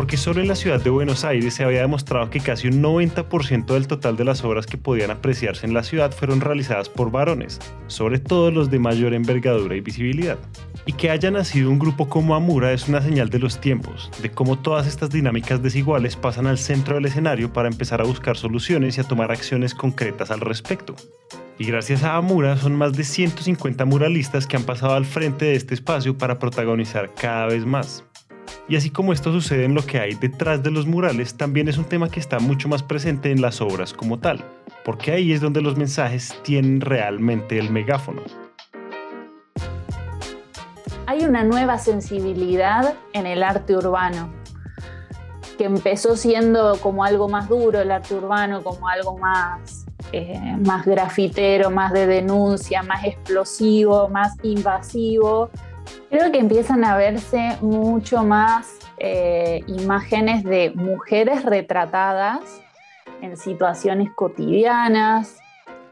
porque 0.00 0.16
solo 0.16 0.40
en 0.40 0.48
la 0.48 0.54
ciudad 0.54 0.80
de 0.80 0.88
Buenos 0.88 1.26
Aires 1.26 1.52
se 1.52 1.62
había 1.62 1.82
demostrado 1.82 2.30
que 2.30 2.40
casi 2.40 2.68
un 2.68 2.82
90% 2.82 3.66
del 3.66 3.86
total 3.86 4.16
de 4.16 4.24
las 4.24 4.42
obras 4.42 4.64
que 4.64 4.78
podían 4.78 5.10
apreciarse 5.10 5.66
en 5.66 5.74
la 5.74 5.82
ciudad 5.82 6.10
fueron 6.10 6.40
realizadas 6.40 6.88
por 6.88 7.10
varones, 7.10 7.58
sobre 7.86 8.18
todo 8.18 8.50
los 8.50 8.70
de 8.70 8.78
mayor 8.78 9.12
envergadura 9.12 9.76
y 9.76 9.82
visibilidad. 9.82 10.38
Y 10.86 10.94
que 10.94 11.10
haya 11.10 11.30
nacido 11.30 11.68
un 11.68 11.78
grupo 11.78 12.08
como 12.08 12.34
Amura 12.34 12.72
es 12.72 12.88
una 12.88 13.02
señal 13.02 13.28
de 13.28 13.40
los 13.40 13.60
tiempos, 13.60 14.10
de 14.22 14.30
cómo 14.30 14.58
todas 14.58 14.86
estas 14.86 15.10
dinámicas 15.10 15.62
desiguales 15.62 16.16
pasan 16.16 16.46
al 16.46 16.56
centro 16.56 16.94
del 16.94 17.04
escenario 17.04 17.52
para 17.52 17.68
empezar 17.68 18.00
a 18.00 18.04
buscar 18.04 18.38
soluciones 18.38 18.96
y 18.96 19.02
a 19.02 19.04
tomar 19.04 19.30
acciones 19.30 19.74
concretas 19.74 20.30
al 20.30 20.40
respecto. 20.40 20.96
Y 21.58 21.66
gracias 21.66 22.04
a 22.04 22.16
Amura 22.16 22.56
son 22.56 22.74
más 22.74 22.94
de 22.94 23.04
150 23.04 23.84
muralistas 23.84 24.46
que 24.46 24.56
han 24.56 24.64
pasado 24.64 24.94
al 24.94 25.04
frente 25.04 25.44
de 25.44 25.56
este 25.56 25.74
espacio 25.74 26.16
para 26.16 26.38
protagonizar 26.38 27.12
cada 27.14 27.48
vez 27.48 27.66
más. 27.66 28.09
Y 28.70 28.76
así 28.76 28.88
como 28.88 29.12
esto 29.12 29.32
sucede 29.32 29.64
en 29.64 29.74
lo 29.74 29.84
que 29.84 29.98
hay 29.98 30.14
detrás 30.14 30.62
de 30.62 30.70
los 30.70 30.86
murales, 30.86 31.34
también 31.34 31.68
es 31.68 31.76
un 31.76 31.84
tema 31.84 32.08
que 32.08 32.20
está 32.20 32.38
mucho 32.38 32.68
más 32.68 32.82
presente 32.82 33.30
en 33.30 33.42
las 33.42 33.60
obras 33.60 33.92
como 33.92 34.18
tal, 34.18 34.42
porque 34.84 35.10
ahí 35.10 35.32
es 35.32 35.42
donde 35.42 35.60
los 35.60 35.76
mensajes 35.76 36.34
tienen 36.44 36.80
realmente 36.80 37.58
el 37.58 37.70
megáfono 37.70 38.22
hay 41.10 41.24
una 41.24 41.42
nueva 41.42 41.76
sensibilidad 41.76 42.94
en 43.12 43.26
el 43.26 43.42
arte 43.42 43.76
urbano, 43.76 44.30
que 45.58 45.64
empezó 45.64 46.14
siendo 46.14 46.76
como 46.80 47.02
algo 47.02 47.28
más 47.28 47.48
duro 47.48 47.80
el 47.80 47.90
arte 47.90 48.14
urbano, 48.14 48.62
como 48.62 48.86
algo 48.86 49.18
más, 49.18 49.86
eh, 50.12 50.56
más 50.64 50.86
grafitero, 50.86 51.68
más 51.68 51.92
de 51.92 52.06
denuncia, 52.06 52.84
más 52.84 53.04
explosivo, 53.04 54.08
más 54.08 54.36
invasivo. 54.44 55.50
Creo 56.08 56.32
que 56.32 56.38
empiezan 56.38 56.84
a 56.84 56.96
verse 56.96 57.56
mucho 57.60 58.24
más 58.24 58.78
eh, 58.98 59.62
imágenes 59.66 60.44
de 60.44 60.72
mujeres 60.74 61.44
retratadas 61.44 62.40
en 63.22 63.36
situaciones 63.36 64.10
cotidianas, 64.14 65.38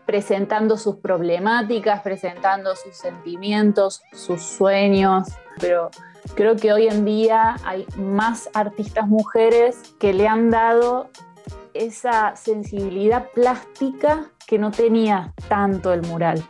presentando 0.06 0.76
sus 0.76 0.96
problemáticas, 0.96 2.00
presentando 2.00 2.74
sus 2.74 2.96
sentimientos, 2.96 4.02
sus 4.12 4.42
sueños, 4.42 5.28
pero 5.60 5.90
creo 6.34 6.56
que 6.56 6.72
hoy 6.72 6.88
en 6.88 7.04
día 7.04 7.56
hay 7.64 7.86
más 7.96 8.48
artistas 8.54 9.06
mujeres 9.06 9.94
que 10.00 10.14
le 10.14 10.26
han 10.26 10.50
dado 10.50 11.10
esa 11.74 12.34
sensibilidad 12.36 13.28
plástica 13.34 14.30
que 14.46 14.58
no 14.58 14.70
tenía 14.70 15.34
tanto 15.48 15.92
el 15.92 16.02
mural. 16.02 16.42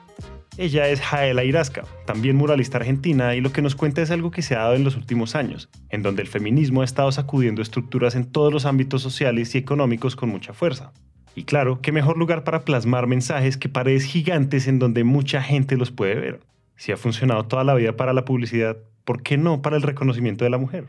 Ella 0.58 0.88
es 0.88 1.00
Jaela 1.00 1.44
Irasca, 1.44 1.84
también 2.04 2.34
muralista 2.34 2.78
argentina, 2.78 3.36
y 3.36 3.40
lo 3.40 3.52
que 3.52 3.62
nos 3.62 3.76
cuenta 3.76 4.02
es 4.02 4.10
algo 4.10 4.32
que 4.32 4.42
se 4.42 4.56
ha 4.56 4.62
dado 4.62 4.74
en 4.74 4.82
los 4.82 4.96
últimos 4.96 5.36
años, 5.36 5.70
en 5.88 6.02
donde 6.02 6.20
el 6.20 6.26
feminismo 6.26 6.82
ha 6.82 6.84
estado 6.84 7.12
sacudiendo 7.12 7.62
estructuras 7.62 8.16
en 8.16 8.24
todos 8.24 8.52
los 8.52 8.66
ámbitos 8.66 9.00
sociales 9.00 9.54
y 9.54 9.58
económicos 9.58 10.16
con 10.16 10.30
mucha 10.30 10.52
fuerza. 10.52 10.92
Y 11.36 11.44
claro, 11.44 11.80
qué 11.80 11.92
mejor 11.92 12.18
lugar 12.18 12.42
para 12.42 12.64
plasmar 12.64 13.06
mensajes 13.06 13.56
que 13.56 13.68
paredes 13.68 14.02
gigantes 14.02 14.66
en 14.66 14.80
donde 14.80 15.04
mucha 15.04 15.40
gente 15.42 15.76
los 15.76 15.92
puede 15.92 16.16
ver. 16.16 16.40
Si 16.74 16.90
ha 16.90 16.96
funcionado 16.96 17.44
toda 17.44 17.62
la 17.62 17.74
vida 17.74 17.92
para 17.92 18.12
la 18.12 18.24
publicidad, 18.24 18.78
¿por 19.04 19.22
qué 19.22 19.38
no 19.38 19.62
para 19.62 19.76
el 19.76 19.82
reconocimiento 19.82 20.42
de 20.42 20.50
la 20.50 20.58
mujer? 20.58 20.86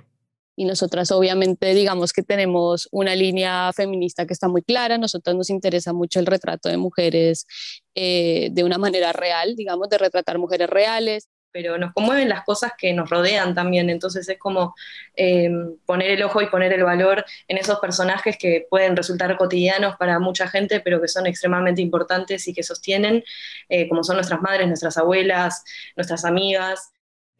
Y 0.60 0.66
nosotras 0.66 1.10
obviamente 1.12 1.74
digamos 1.74 2.12
que 2.12 2.22
tenemos 2.22 2.90
una 2.92 3.16
línea 3.16 3.72
feminista 3.72 4.26
que 4.26 4.34
está 4.34 4.50
muy 4.50 4.62
clara, 4.62 4.98
nosotras 4.98 5.34
nos 5.34 5.50
interesa 5.50 5.94
mucho 5.94 6.20
el 6.20 6.26
retrato 6.26 6.68
de 6.68 6.76
mujeres 6.76 7.48
eh, 7.96 8.50
de 8.52 8.66
una 8.66 8.78
manera 8.78 9.14
real, 9.14 9.56
digamos, 9.56 9.88
de 9.88 9.98
retratar 9.98 10.38
mujeres 10.38 10.70
reales, 10.70 11.30
pero 11.54 11.78
nos 11.78 11.94
conmueven 11.94 12.28
las 12.28 12.44
cosas 12.44 12.74
que 12.78 12.92
nos 12.92 13.10
rodean 13.10 13.56
también, 13.56 13.90
entonces 13.90 14.28
es 14.28 14.38
como 14.38 14.76
eh, 15.16 15.50
poner 15.86 16.12
el 16.12 16.24
ojo 16.24 16.42
y 16.42 16.48
poner 16.48 16.74
el 16.74 16.84
valor 16.84 17.24
en 17.48 17.58
esos 17.58 17.80
personajes 17.80 18.38
que 18.38 18.68
pueden 18.70 18.98
resultar 18.98 19.38
cotidianos 19.38 19.96
para 19.96 20.20
mucha 20.20 20.50
gente, 20.50 20.82
pero 20.82 21.00
que 21.00 21.08
son 21.08 21.26
extremadamente 21.26 21.82
importantes 21.82 22.50
y 22.50 22.54
que 22.54 22.64
sostienen, 22.64 23.24
eh, 23.70 23.88
como 23.88 24.04
son 24.04 24.18
nuestras 24.18 24.42
madres, 24.42 24.68
nuestras 24.68 24.98
abuelas, 24.98 25.64
nuestras 25.96 26.26
amigas. 26.26 26.92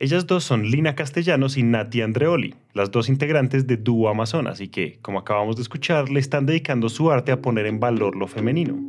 Ellas 0.02 0.28
dos 0.28 0.46
son 0.46 0.64
Lina 0.64 0.96
Castellanos 0.96 1.58
y 1.58 1.64
Nati 1.64 2.02
Andreoli, 2.02 2.56
las 2.74 2.90
dos 2.90 3.10
integrantes 3.10 3.68
de 3.68 3.76
Dúo 3.76 4.08
Amazonas 4.08 4.62
y 4.62 4.70
que, 4.70 4.98
como 5.02 5.20
acabamos 5.20 5.58
de 5.58 5.62
escuchar, 5.62 6.10
le 6.10 6.22
están 6.22 6.46
dedicando 6.46 6.88
su 6.88 7.12
arte 7.12 7.34
a 7.34 7.42
poner 7.42 7.66
en 7.66 7.82
valor 7.82 8.16
lo 8.16 8.26
femenino. 8.26 8.80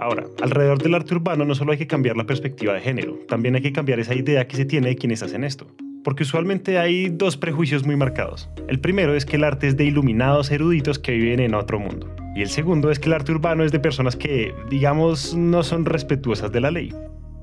Ahora, 0.00 0.26
alrededor 0.42 0.82
del 0.82 0.96
arte 0.96 1.14
urbano 1.14 1.44
no 1.44 1.54
solo 1.54 1.70
hay 1.70 1.78
que 1.78 1.86
cambiar 1.86 2.16
la 2.16 2.26
perspectiva 2.26 2.74
de 2.74 2.80
género, 2.80 3.16
también 3.28 3.54
hay 3.54 3.62
que 3.62 3.72
cambiar 3.72 4.00
esa 4.00 4.16
idea 4.16 4.48
que 4.48 4.56
se 4.56 4.64
tiene 4.64 4.88
de 4.88 4.96
quienes 4.96 5.22
hacen 5.22 5.44
esto. 5.44 5.68
Porque 6.02 6.24
usualmente 6.24 6.80
hay 6.80 7.10
dos 7.10 7.36
prejuicios 7.36 7.86
muy 7.86 7.94
marcados. 7.94 8.50
El 8.66 8.80
primero 8.80 9.14
es 9.14 9.24
que 9.24 9.36
el 9.36 9.44
arte 9.44 9.68
es 9.68 9.76
de 9.76 9.84
iluminados 9.84 10.50
eruditos 10.50 10.98
que 10.98 11.12
viven 11.12 11.38
en 11.38 11.54
otro 11.54 11.78
mundo. 11.78 12.12
Y 12.34 12.42
el 12.42 12.48
segundo 12.48 12.90
es 12.90 12.98
que 12.98 13.06
el 13.06 13.12
arte 13.12 13.30
urbano 13.30 13.62
es 13.62 13.70
de 13.70 13.78
personas 13.78 14.16
que, 14.16 14.52
digamos, 14.68 15.36
no 15.36 15.62
son 15.62 15.84
respetuosas 15.84 16.50
de 16.50 16.60
la 16.60 16.72
ley. 16.72 16.92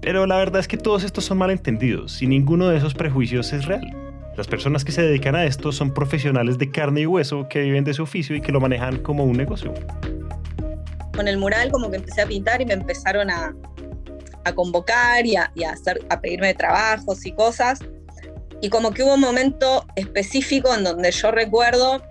Pero 0.05 0.27
la 0.27 0.37
verdad 0.37 0.59
es 0.59 0.67
que 0.67 0.77
todos 0.77 1.03
estos 1.03 1.25
son 1.25 1.39
malentendidos 1.39 2.21
y 2.21 2.27
ninguno 2.27 2.69
de 2.69 2.77
esos 2.77 2.93
prejuicios 2.93 3.51
es 3.53 3.65
real. 3.65 3.81
Las 4.37 4.45
personas 4.45 4.85
que 4.85 4.91
se 4.91 5.01
dedican 5.01 5.35
a 5.35 5.45
esto 5.45 5.71
son 5.71 5.95
profesionales 5.95 6.59
de 6.59 6.69
carne 6.69 7.01
y 7.01 7.05
hueso 7.07 7.47
que 7.49 7.61
viven 7.61 7.83
de 7.83 7.91
su 7.95 8.03
oficio 8.03 8.35
y 8.35 8.41
que 8.41 8.51
lo 8.51 8.59
manejan 8.59 8.99
como 8.99 9.23
un 9.23 9.35
negocio. 9.35 9.73
Con 11.15 11.27
el 11.27 11.39
mural 11.39 11.71
como 11.71 11.89
que 11.89 11.95
empecé 11.95 12.21
a 12.21 12.27
pintar 12.27 12.61
y 12.61 12.67
me 12.67 12.75
empezaron 12.75 13.31
a, 13.31 13.55
convocar 14.53 15.25
y, 15.25 15.37
a, 15.37 15.51
hacer, 15.71 16.05
a 16.09 16.21
pedirme 16.21 16.53
trabajos 16.53 17.25
y 17.25 17.31
cosas. 17.31 17.79
Y 18.61 18.69
como 18.69 18.91
que 18.91 19.01
hubo 19.01 19.15
un 19.15 19.21
momento 19.21 19.87
específico 19.95 20.71
en 20.75 20.83
donde 20.83 21.09
yo 21.09 21.31
recuerdo 21.31 22.03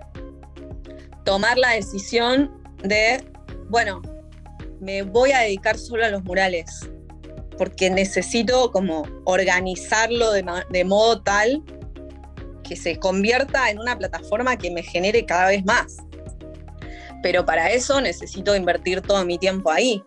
tomar 1.23 1.57
la 1.57 1.69
decisión 1.69 2.51
de, 2.83 3.23
bueno, 3.69 4.01
me 4.81 5.03
voy 5.03 5.31
a 5.31 5.39
dedicar 5.39 5.77
solo 5.77 6.03
a 6.03 6.09
los 6.09 6.25
murales 6.25 6.89
porque 7.57 7.89
necesito 7.89 8.71
como 8.71 9.07
organizarlo 9.25 10.31
de, 10.31 10.83
modo 10.83 11.21
tal 11.21 11.63
que 12.63 12.75
se 12.75 12.97
convierta 12.97 13.69
en 13.69 13.79
una 13.79 13.97
plataforma 13.97 14.57
que 14.57 14.71
me 14.71 14.83
genere 14.83 15.25
cada 15.25 15.47
vez 15.47 15.63
más. 15.65 15.97
Pero 17.21 17.45
para 17.45 17.71
eso 17.71 18.01
necesito 18.01 18.55
invertir 18.55 19.01
todo 19.01 19.23
mi 19.25 19.37
tiempo 19.37 19.71
ahí. 19.71 20.03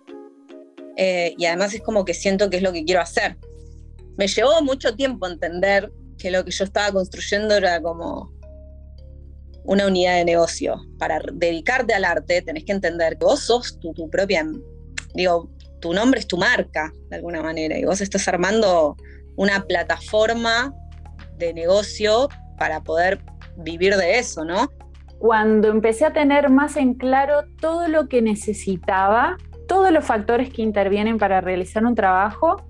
Eh, 0.97 1.35
y 1.39 1.47
además 1.47 1.75
es 1.75 1.83
como 1.83 2.05
que 2.05 2.15
siento 2.15 2.51
que 2.51 2.57
es 2.57 2.63
lo 2.63 2.73
que 2.73 2.85
quiero 2.85 3.01
hacer. 3.01 3.37
Me 4.17 4.27
llevó 4.27 4.61
mucho 4.63 4.95
tiempo 4.97 5.27
entender 5.27 5.93
que 6.19 6.31
lo 6.31 6.45
que 6.45 6.51
yo 6.51 6.65
estaba 6.65 6.93
construyendo 6.93 7.55
era 7.55 7.81
como 7.81 8.33
una 9.65 9.87
unidad 9.87 10.17
de 10.17 10.25
negocio. 10.25 10.81
Para 10.99 11.21
dedicarte 11.33 11.95
al 11.95 12.05
arte 12.05 12.43
tenés 12.43 12.65
que 12.65 12.73
entender 12.73 13.17
que 13.19 13.25
vos 13.25 13.41
sos 13.41 13.79
tu, 13.79 13.93
tu 13.95 14.11
propia, 14.11 14.45
digo, 15.15 15.51
tu 15.81 15.93
nombre 15.93 16.21
es 16.21 16.27
tu 16.27 16.37
marca, 16.37 16.93
de 17.09 17.17
alguna 17.17 17.43
manera, 17.43 17.79
y 17.79 17.85
vos 17.85 18.01
estás 18.01 18.27
armando 18.29 18.97
una 19.37 19.65
plataforma 19.65 20.75
de 21.37 21.55
negocio 21.55 22.29
para 22.59 22.81
poder 22.81 23.21
vivir 23.57 23.97
de 23.97 24.19
eso, 24.19 24.45
¿no? 24.45 24.69
Cuando 25.19 25.69
empecé 25.69 26.05
a 26.05 26.13
tener 26.13 26.51
más 26.51 26.77
en 26.77 26.95
claro 26.95 27.45
todo 27.61 27.89
lo 27.89 28.09
que 28.09 28.23
necesitaba, 28.23 29.37
todos 29.67 29.91
los 29.91 30.05
factores 30.05 30.51
que 30.51 30.63
intervienen 30.63 31.19
para 31.19 31.41
realizar 31.41 31.85
un 31.85 31.95
trabajo, 31.95 32.69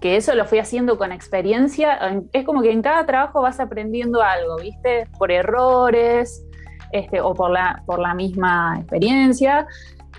que 0.00 0.16
eso 0.16 0.34
lo 0.34 0.44
fui 0.44 0.58
haciendo 0.58 0.98
con 0.98 1.10
experiencia, 1.12 1.98
es 2.32 2.44
como 2.44 2.62
que 2.62 2.70
en 2.70 2.82
cada 2.82 3.06
trabajo 3.06 3.40
vas 3.40 3.60
aprendiendo 3.60 4.22
algo, 4.22 4.56
¿viste? 4.56 5.08
Por 5.18 5.32
errores 5.32 6.44
este, 6.92 7.20
o 7.20 7.34
por 7.34 7.50
la, 7.50 7.82
por 7.86 7.98
la 7.98 8.14
misma 8.14 8.76
experiencia. 8.78 9.66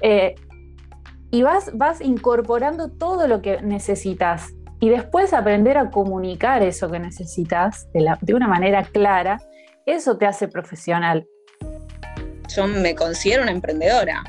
Eh, 0.02 0.36
y 1.32 1.44
vas, 1.44 1.72
vas 1.78 2.02
incorporando 2.02 2.90
todo 2.90 3.28
lo 3.28 3.42
que 3.42 3.62
necesitas 3.62 4.54
y 4.80 4.90
después 4.90 5.34
aprender 5.34 5.78
a 5.78 5.90
comunicar 5.90 6.62
eso 6.64 6.90
que 6.90 7.00
necesitas 7.00 7.92
de, 7.94 8.06
de 8.22 8.34
una 8.34 8.48
manera 8.48 8.84
clara, 8.84 9.40
eso 9.86 10.18
te 10.18 10.26
hace 10.26 10.48
profesional. 10.48 11.28
Yo 12.56 12.68
me 12.68 12.96
considero 12.96 13.44
una 13.44 13.52
emprendedora, 13.52 14.24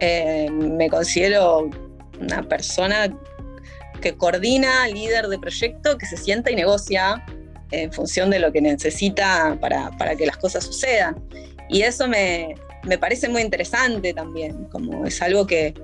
eh, 0.00 0.50
me 0.50 0.88
considero 0.90 1.70
una 2.20 2.42
persona 2.42 3.08
que 4.00 4.16
coordina, 4.16 4.86
líder 4.88 5.28
de 5.28 5.38
proyecto, 5.38 5.98
que 5.98 6.06
se 6.06 6.16
sienta 6.16 6.50
y 6.50 6.56
negocia 6.56 7.24
en 7.70 7.92
función 7.92 8.30
de 8.30 8.38
lo 8.38 8.52
que 8.52 8.60
necesita 8.60 9.56
para, 9.60 9.90
para 9.92 10.14
que 10.14 10.26
las 10.26 10.36
cosas 10.36 10.64
sucedan. 10.64 11.16
Y 11.68 11.82
eso 11.82 12.06
me, 12.06 12.54
me 12.84 12.98
parece 12.98 13.28
muy 13.28 13.42
interesante 13.42 14.14
también, 14.14 14.64
como 14.66 15.04
es 15.04 15.20
algo 15.20 15.46
que, 15.46 15.74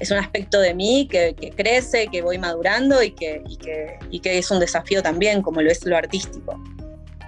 es 0.00 0.10
un 0.10 0.18
aspecto 0.18 0.60
de 0.60 0.74
mí 0.74 1.08
que, 1.10 1.34
crece, 1.56 2.08
que 2.08 2.22
voy 2.22 2.38
madurando 2.38 3.02
y 3.02 3.10
que, 3.10 3.42
y 4.10 4.20
que, 4.20 4.38
es 4.38 4.50
un 4.50 4.60
desafío 4.60 5.02
también, 5.02 5.42
como 5.42 5.60
lo 5.60 5.70
es 5.70 5.84
lo 5.84 5.96
artístico. 5.96 6.60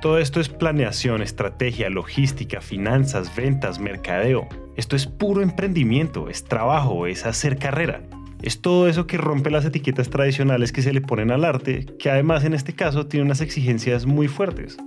Todo 0.01 0.19
esto 0.19 0.41
es 0.41 0.49
planeación, 0.49 1.21
estrategia, 1.21 1.91
logística, 1.91 2.61
finanzas, 2.61 3.35
ventas, 3.35 3.79
mercadeo. 3.79 4.49
Esto 4.77 4.97
es 4.97 5.07
puro 5.07 5.43
emprendimiento, 5.43 6.31
es 6.31 6.45
trabajo, 6.45 7.07
es 7.07 7.27
hacer 7.27 7.59
carrera. 7.59 8.03
Es 8.41 8.63
todo 8.63 8.89
eso 8.89 9.07
que 9.07 9.19
rompe 9.19 9.51
las 9.51 9.67
etiquetas 9.67 10.09
tradicionales 10.09 10.73
que 10.73 10.81
se 10.81 10.95
le 10.95 11.03
ponen 11.03 11.31
al 11.31 11.45
arte, 11.45 11.85
que 11.99 12.11
además 12.11 12.45
en 12.45 12.55
este 12.55 12.73
caso 12.73 13.07
tiene 13.07 13.27
unas 13.27 13.43
exigencias 13.43 14.07
muy 14.07 14.29
fuertes. 14.29 14.79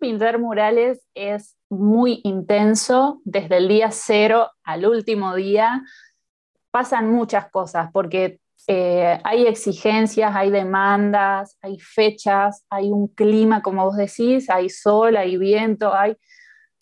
Pintar 0.00 0.38
murales 0.38 1.06
es 1.14 1.58
muy 1.68 2.20
intenso, 2.24 3.20
desde 3.24 3.58
el 3.58 3.68
día 3.68 3.90
cero 3.90 4.50
al 4.64 4.86
último 4.86 5.34
día. 5.34 5.82
Pasan 6.70 7.10
muchas 7.10 7.50
cosas 7.50 7.90
porque 7.92 8.40
eh, 8.66 9.20
hay 9.24 9.46
exigencias, 9.46 10.34
hay 10.34 10.50
demandas, 10.50 11.58
hay 11.60 11.78
fechas, 11.78 12.64
hay 12.70 12.90
un 12.90 13.08
clima, 13.08 13.60
como 13.60 13.84
vos 13.84 13.96
decís, 13.96 14.48
hay 14.48 14.70
sol, 14.70 15.18
hay 15.18 15.36
viento, 15.36 15.92
hay, 15.94 16.16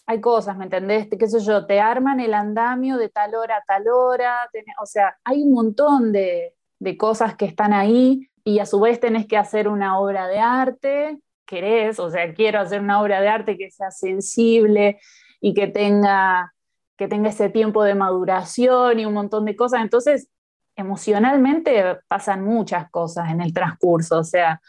hay 0.06 0.20
cosas, 0.20 0.56
¿me 0.56 0.64
entendés? 0.64 1.08
¿Qué 1.18 1.26
sé 1.26 1.40
yo? 1.40 1.66
Te 1.66 1.80
arman 1.80 2.20
el 2.20 2.34
andamio 2.34 2.98
de 2.98 3.08
tal 3.08 3.34
hora 3.34 3.56
a 3.56 3.64
tal 3.66 3.88
hora, 3.88 4.48
o 4.80 4.86
sea, 4.86 5.18
hay 5.24 5.42
un 5.42 5.52
montón 5.52 6.12
de, 6.12 6.54
de 6.78 6.96
cosas 6.96 7.36
que 7.36 7.46
están 7.46 7.72
ahí 7.72 8.30
y 8.44 8.60
a 8.60 8.66
su 8.66 8.78
vez 8.78 9.00
tenés 9.00 9.26
que 9.26 9.36
hacer 9.36 9.66
una 9.66 9.98
obra 9.98 10.28
de 10.28 10.38
arte 10.38 11.20
querés, 11.48 11.98
o 11.98 12.10
sea, 12.10 12.32
quiero 12.34 12.60
hacer 12.60 12.80
una 12.80 13.00
obra 13.00 13.20
de 13.20 13.28
arte 13.28 13.56
que 13.56 13.70
sea 13.70 13.90
sensible 13.90 15.00
y 15.40 15.54
que 15.54 15.66
tenga, 15.66 16.54
que 16.96 17.08
tenga 17.08 17.30
ese 17.30 17.48
tiempo 17.48 17.82
de 17.82 17.94
maduración 17.94 19.00
y 19.00 19.06
un 19.06 19.14
montón 19.14 19.46
de 19.46 19.56
cosas. 19.56 19.80
Entonces, 19.80 20.28
emocionalmente 20.76 21.98
pasan 22.06 22.44
muchas 22.44 22.90
cosas 22.90 23.30
en 23.30 23.40
el 23.40 23.52
transcurso, 23.52 24.18
o 24.18 24.24
sea, 24.24 24.60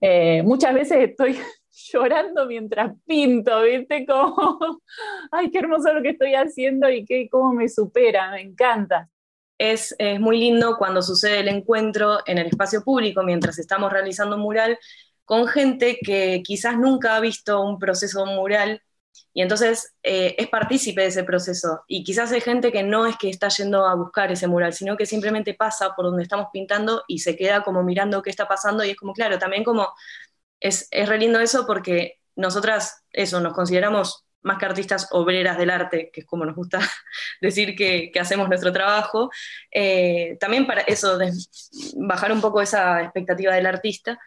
eh, 0.00 0.42
muchas 0.42 0.74
veces 0.74 0.98
estoy 1.08 1.38
llorando 1.92 2.46
mientras 2.46 2.92
pinto, 3.06 3.62
¿viste? 3.62 4.04
Como, 4.04 4.80
ay, 5.32 5.50
qué 5.50 5.58
hermoso 5.58 5.92
lo 5.94 6.02
que 6.02 6.10
estoy 6.10 6.34
haciendo 6.34 6.90
y 6.90 7.04
qué, 7.04 7.28
cómo 7.30 7.54
me 7.54 7.68
supera, 7.68 8.30
me 8.32 8.42
encanta. 8.42 9.08
Es, 9.56 9.94
es, 9.98 10.18
muy 10.18 10.38
lindo 10.38 10.76
cuando 10.76 11.00
sucede 11.00 11.38
el 11.38 11.48
encuentro 11.48 12.18
en 12.26 12.38
el 12.38 12.48
espacio 12.48 12.82
público 12.82 13.22
mientras 13.22 13.56
estamos 13.60 13.92
realizando 13.92 14.34
un 14.34 14.42
mural 14.42 14.76
con 15.24 15.46
gente 15.46 15.98
que 16.04 16.42
quizás 16.44 16.76
nunca 16.76 17.16
ha 17.16 17.20
visto 17.20 17.62
un 17.62 17.78
proceso 17.78 18.26
mural 18.26 18.82
y 19.32 19.42
entonces 19.42 19.94
eh, 20.02 20.36
es 20.38 20.48
partícipe 20.48 21.02
de 21.02 21.08
ese 21.08 21.24
proceso. 21.24 21.82
Y 21.88 22.04
quizás 22.04 22.30
hay 22.32 22.40
gente 22.40 22.70
que 22.72 22.82
no 22.82 23.06
es 23.06 23.16
que 23.16 23.28
está 23.30 23.48
yendo 23.48 23.84
a 23.84 23.94
buscar 23.94 24.30
ese 24.30 24.46
mural, 24.46 24.72
sino 24.72 24.96
que 24.96 25.06
simplemente 25.06 25.54
pasa 25.54 25.94
por 25.94 26.04
donde 26.06 26.22
estamos 26.22 26.48
pintando 26.52 27.02
y 27.08 27.18
se 27.18 27.36
queda 27.36 27.62
como 27.62 27.82
mirando 27.82 28.22
qué 28.22 28.30
está 28.30 28.46
pasando 28.46 28.84
y 28.84 28.90
es 28.90 28.96
como, 28.96 29.12
claro, 29.12 29.38
también 29.38 29.64
como 29.64 29.88
es, 30.60 30.88
es 30.90 31.08
re 31.08 31.18
eso 31.42 31.66
porque 31.66 32.20
nosotras, 32.36 33.04
eso, 33.10 33.40
nos 33.40 33.54
consideramos 33.54 34.24
más 34.42 34.58
que 34.58 34.66
artistas 34.66 35.08
obreras 35.10 35.58
del 35.58 35.70
arte, 35.70 36.10
que 36.12 36.20
es 36.20 36.26
como 36.26 36.44
nos 36.44 36.54
gusta 36.54 36.78
decir 37.40 37.74
que, 37.74 38.12
hacemos 38.20 38.48
nuestro 38.48 38.72
trabajo, 38.72 39.30
eh, 39.72 40.36
también 40.38 40.66
para 40.66 40.82
eso, 40.82 41.18
bajar 41.96 42.30
un 42.30 42.40
poco 42.40 42.60
esa 42.60 43.02
expectativa 43.02 43.54
del 43.54 43.66
artista 43.66 44.18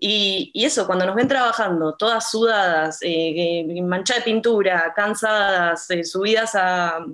y, 0.00 0.52
eso, 0.64 0.86
cuando 0.86 1.06
nos 1.06 1.16
ven 1.16 1.28
trabajando, 1.28 1.96
todas 1.96 2.30
sudadas, 2.30 3.02
eh, 3.02 3.64
eh 3.66 3.82
manchadas 3.82 4.24
de 4.24 4.30
pintura, 4.30 4.92
cansadas, 4.94 5.90
eh, 5.90 6.04
subidas 6.04 6.54
a, 6.54 7.04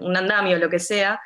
un 0.00 0.16
andamio, 0.16 0.58
lo 0.58 0.68
que 0.68 0.78
sea, 0.80 1.20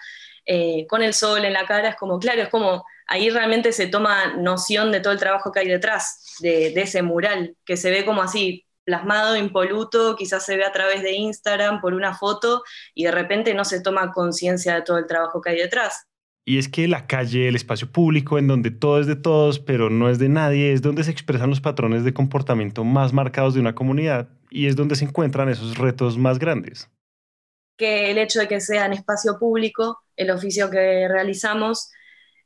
eh, 0.45 0.87
con 0.89 1.03
el 1.03 1.15
sol 1.15 1.45
en 1.45 1.53
la 1.55 1.67
cara, 1.67 1.89
es 1.91 1.97
como, 1.97 2.19
claro, 2.19 2.43
es 2.43 2.49
como, 2.51 2.85
ahí 3.07 3.31
realmente 3.31 3.73
se 3.73 3.89
toma 3.89 4.37
noción 4.37 4.93
de 4.93 5.01
todo 5.01 5.13
el 5.15 5.19
trabajo 5.19 5.51
que 5.53 5.61
hay 5.61 5.69
detrás 5.69 6.37
de, 6.41 6.71
de 6.71 6.83
ese 6.83 7.03
mural, 7.03 7.57
que 7.65 7.77
se 7.77 7.91
ve 7.91 8.05
como 8.05 8.23
así, 8.23 8.67
plasmado, 8.85 9.37
impoluto, 9.37 10.17
quizás 10.17 10.45
se 10.45 10.57
ve 10.57 10.65
a 10.65 10.73
través 10.73 11.03
de 11.03 11.13
Instagram 11.13 11.81
por 11.81 11.95
una 11.95 12.15
foto 12.15 12.63
y 12.95 13.05
de 13.05 13.11
repente 13.13 13.55
no 13.55 13.65
se 13.65 13.81
toma 13.81 14.13
conciencia 14.13 14.75
de 14.77 14.83
todo 14.83 14.99
el 14.99 15.07
trabajo 15.07 15.41
que 15.41 15.51
hay 15.51 15.59
detrás. 15.59 16.07
Y 16.49 16.59
es 16.59 16.69
que 16.69 16.87
la 16.87 17.09
calle, 17.09 17.49
el 17.49 17.57
espacio 17.57 17.91
público, 17.91 18.39
en 18.39 18.47
donde 18.47 18.71
todo 18.71 19.01
es 19.01 19.09
de 19.09 19.17
todos, 19.17 19.59
pero 19.59 19.91
no 19.91 20.09
es 20.09 20.21
de 20.21 20.29
nadie, 20.29 20.73
es 20.73 20.81
donde 20.81 21.03
se 21.03 21.11
expresan 21.11 21.51
los 21.51 21.61
patrones 21.61 22.05
de 22.05 22.15
comportamiento 22.15 22.85
más 22.85 23.13
marcados 23.13 23.55
de 23.55 23.61
una 23.61 23.75
comunidad 23.75 24.29
y 24.49 24.69
es 24.69 24.77
donde 24.77 24.95
se 24.95 25.07
encuentran 25.07 25.49
esos 25.49 25.77
retos 25.77 26.17
más 26.17 26.39
grandes. 26.39 26.89
Que 27.77 28.13
el 28.13 28.19
hecho 28.19 28.39
de 28.39 28.47
que 28.47 28.61
sea 28.61 28.87
en 28.87 28.93
espacio 28.93 29.41
público, 29.41 29.99
el 30.15 30.31
oficio 30.31 30.71
que 30.71 31.09
realizamos, 31.09 31.91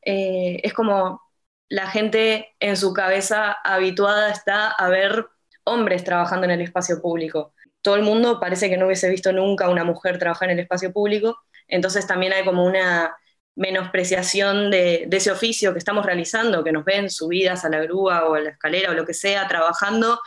eh, 0.03 0.61
es 0.63 0.73
como 0.73 1.21
la 1.69 1.87
gente 1.87 2.49
en 2.59 2.79
su 2.79 2.95
cabeza 2.95 3.53
habituada 3.63 4.31
está 4.31 4.71
a 4.71 4.89
ver 4.89 5.27
hombres 5.65 6.05
trabajando 6.05 6.47
en 6.47 6.53
el 6.53 6.63
espacio 6.63 7.03
público. 7.03 7.53
Todo 7.83 7.97
el 7.97 8.03
mundo 8.03 8.41
parece 8.41 8.71
que 8.71 8.79
no 8.79 8.87
hubiese 8.87 9.11
visto 9.11 9.31
nunca 9.31 9.69
una 9.69 9.85
mujer 9.85 10.19
trabajar 10.19 10.49
en 10.49 10.59
el 10.59 10.63
espacio 10.63 10.91
público, 10.91 11.37
entonces 11.69 12.07
también 12.07 12.33
hay 12.33 12.47
como 12.47 12.65
una 12.65 13.15
menospreciación 13.61 14.71
de, 14.71 15.09
ese 15.11 15.31
oficio 15.31 15.73
que 15.73 15.79
estamos 15.79 16.05
realizando, 16.05 16.65
que 16.65 16.73
nos 16.73 16.85
ven 16.85 17.11
subidas 17.11 17.65
a 17.65 17.69
la 17.69 17.81
grúa 17.81 18.27
o 18.27 18.35
a 18.35 18.41
la 18.41 18.51
escalera 18.51 18.91
o 18.91 18.95
lo 18.95 19.05
que 19.05 19.15
sea, 19.15 19.47
trabajando 19.47 20.21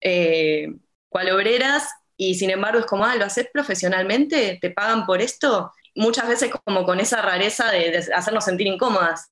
eh, 0.00 0.68
cual 1.08 1.30
obreras, 1.30 1.88
y 2.16 2.34
sin 2.36 2.50
embargo 2.50 2.80
es 2.80 2.86
como, 2.86 3.04
ah, 3.04 3.16
¿lo 3.16 3.24
haces 3.24 3.48
profesionalmente? 3.52 4.58
¿Te 4.60 4.70
pagan 4.70 5.06
por 5.06 5.20
esto? 5.20 5.72
Muchas 5.94 6.28
veces 6.28 6.50
como 6.64 6.84
con 6.84 7.00
esa 7.00 7.22
rareza 7.22 7.70
de 7.70 8.06
hacernos 8.14 8.44
sentir 8.44 8.66
incómodas 8.66 9.30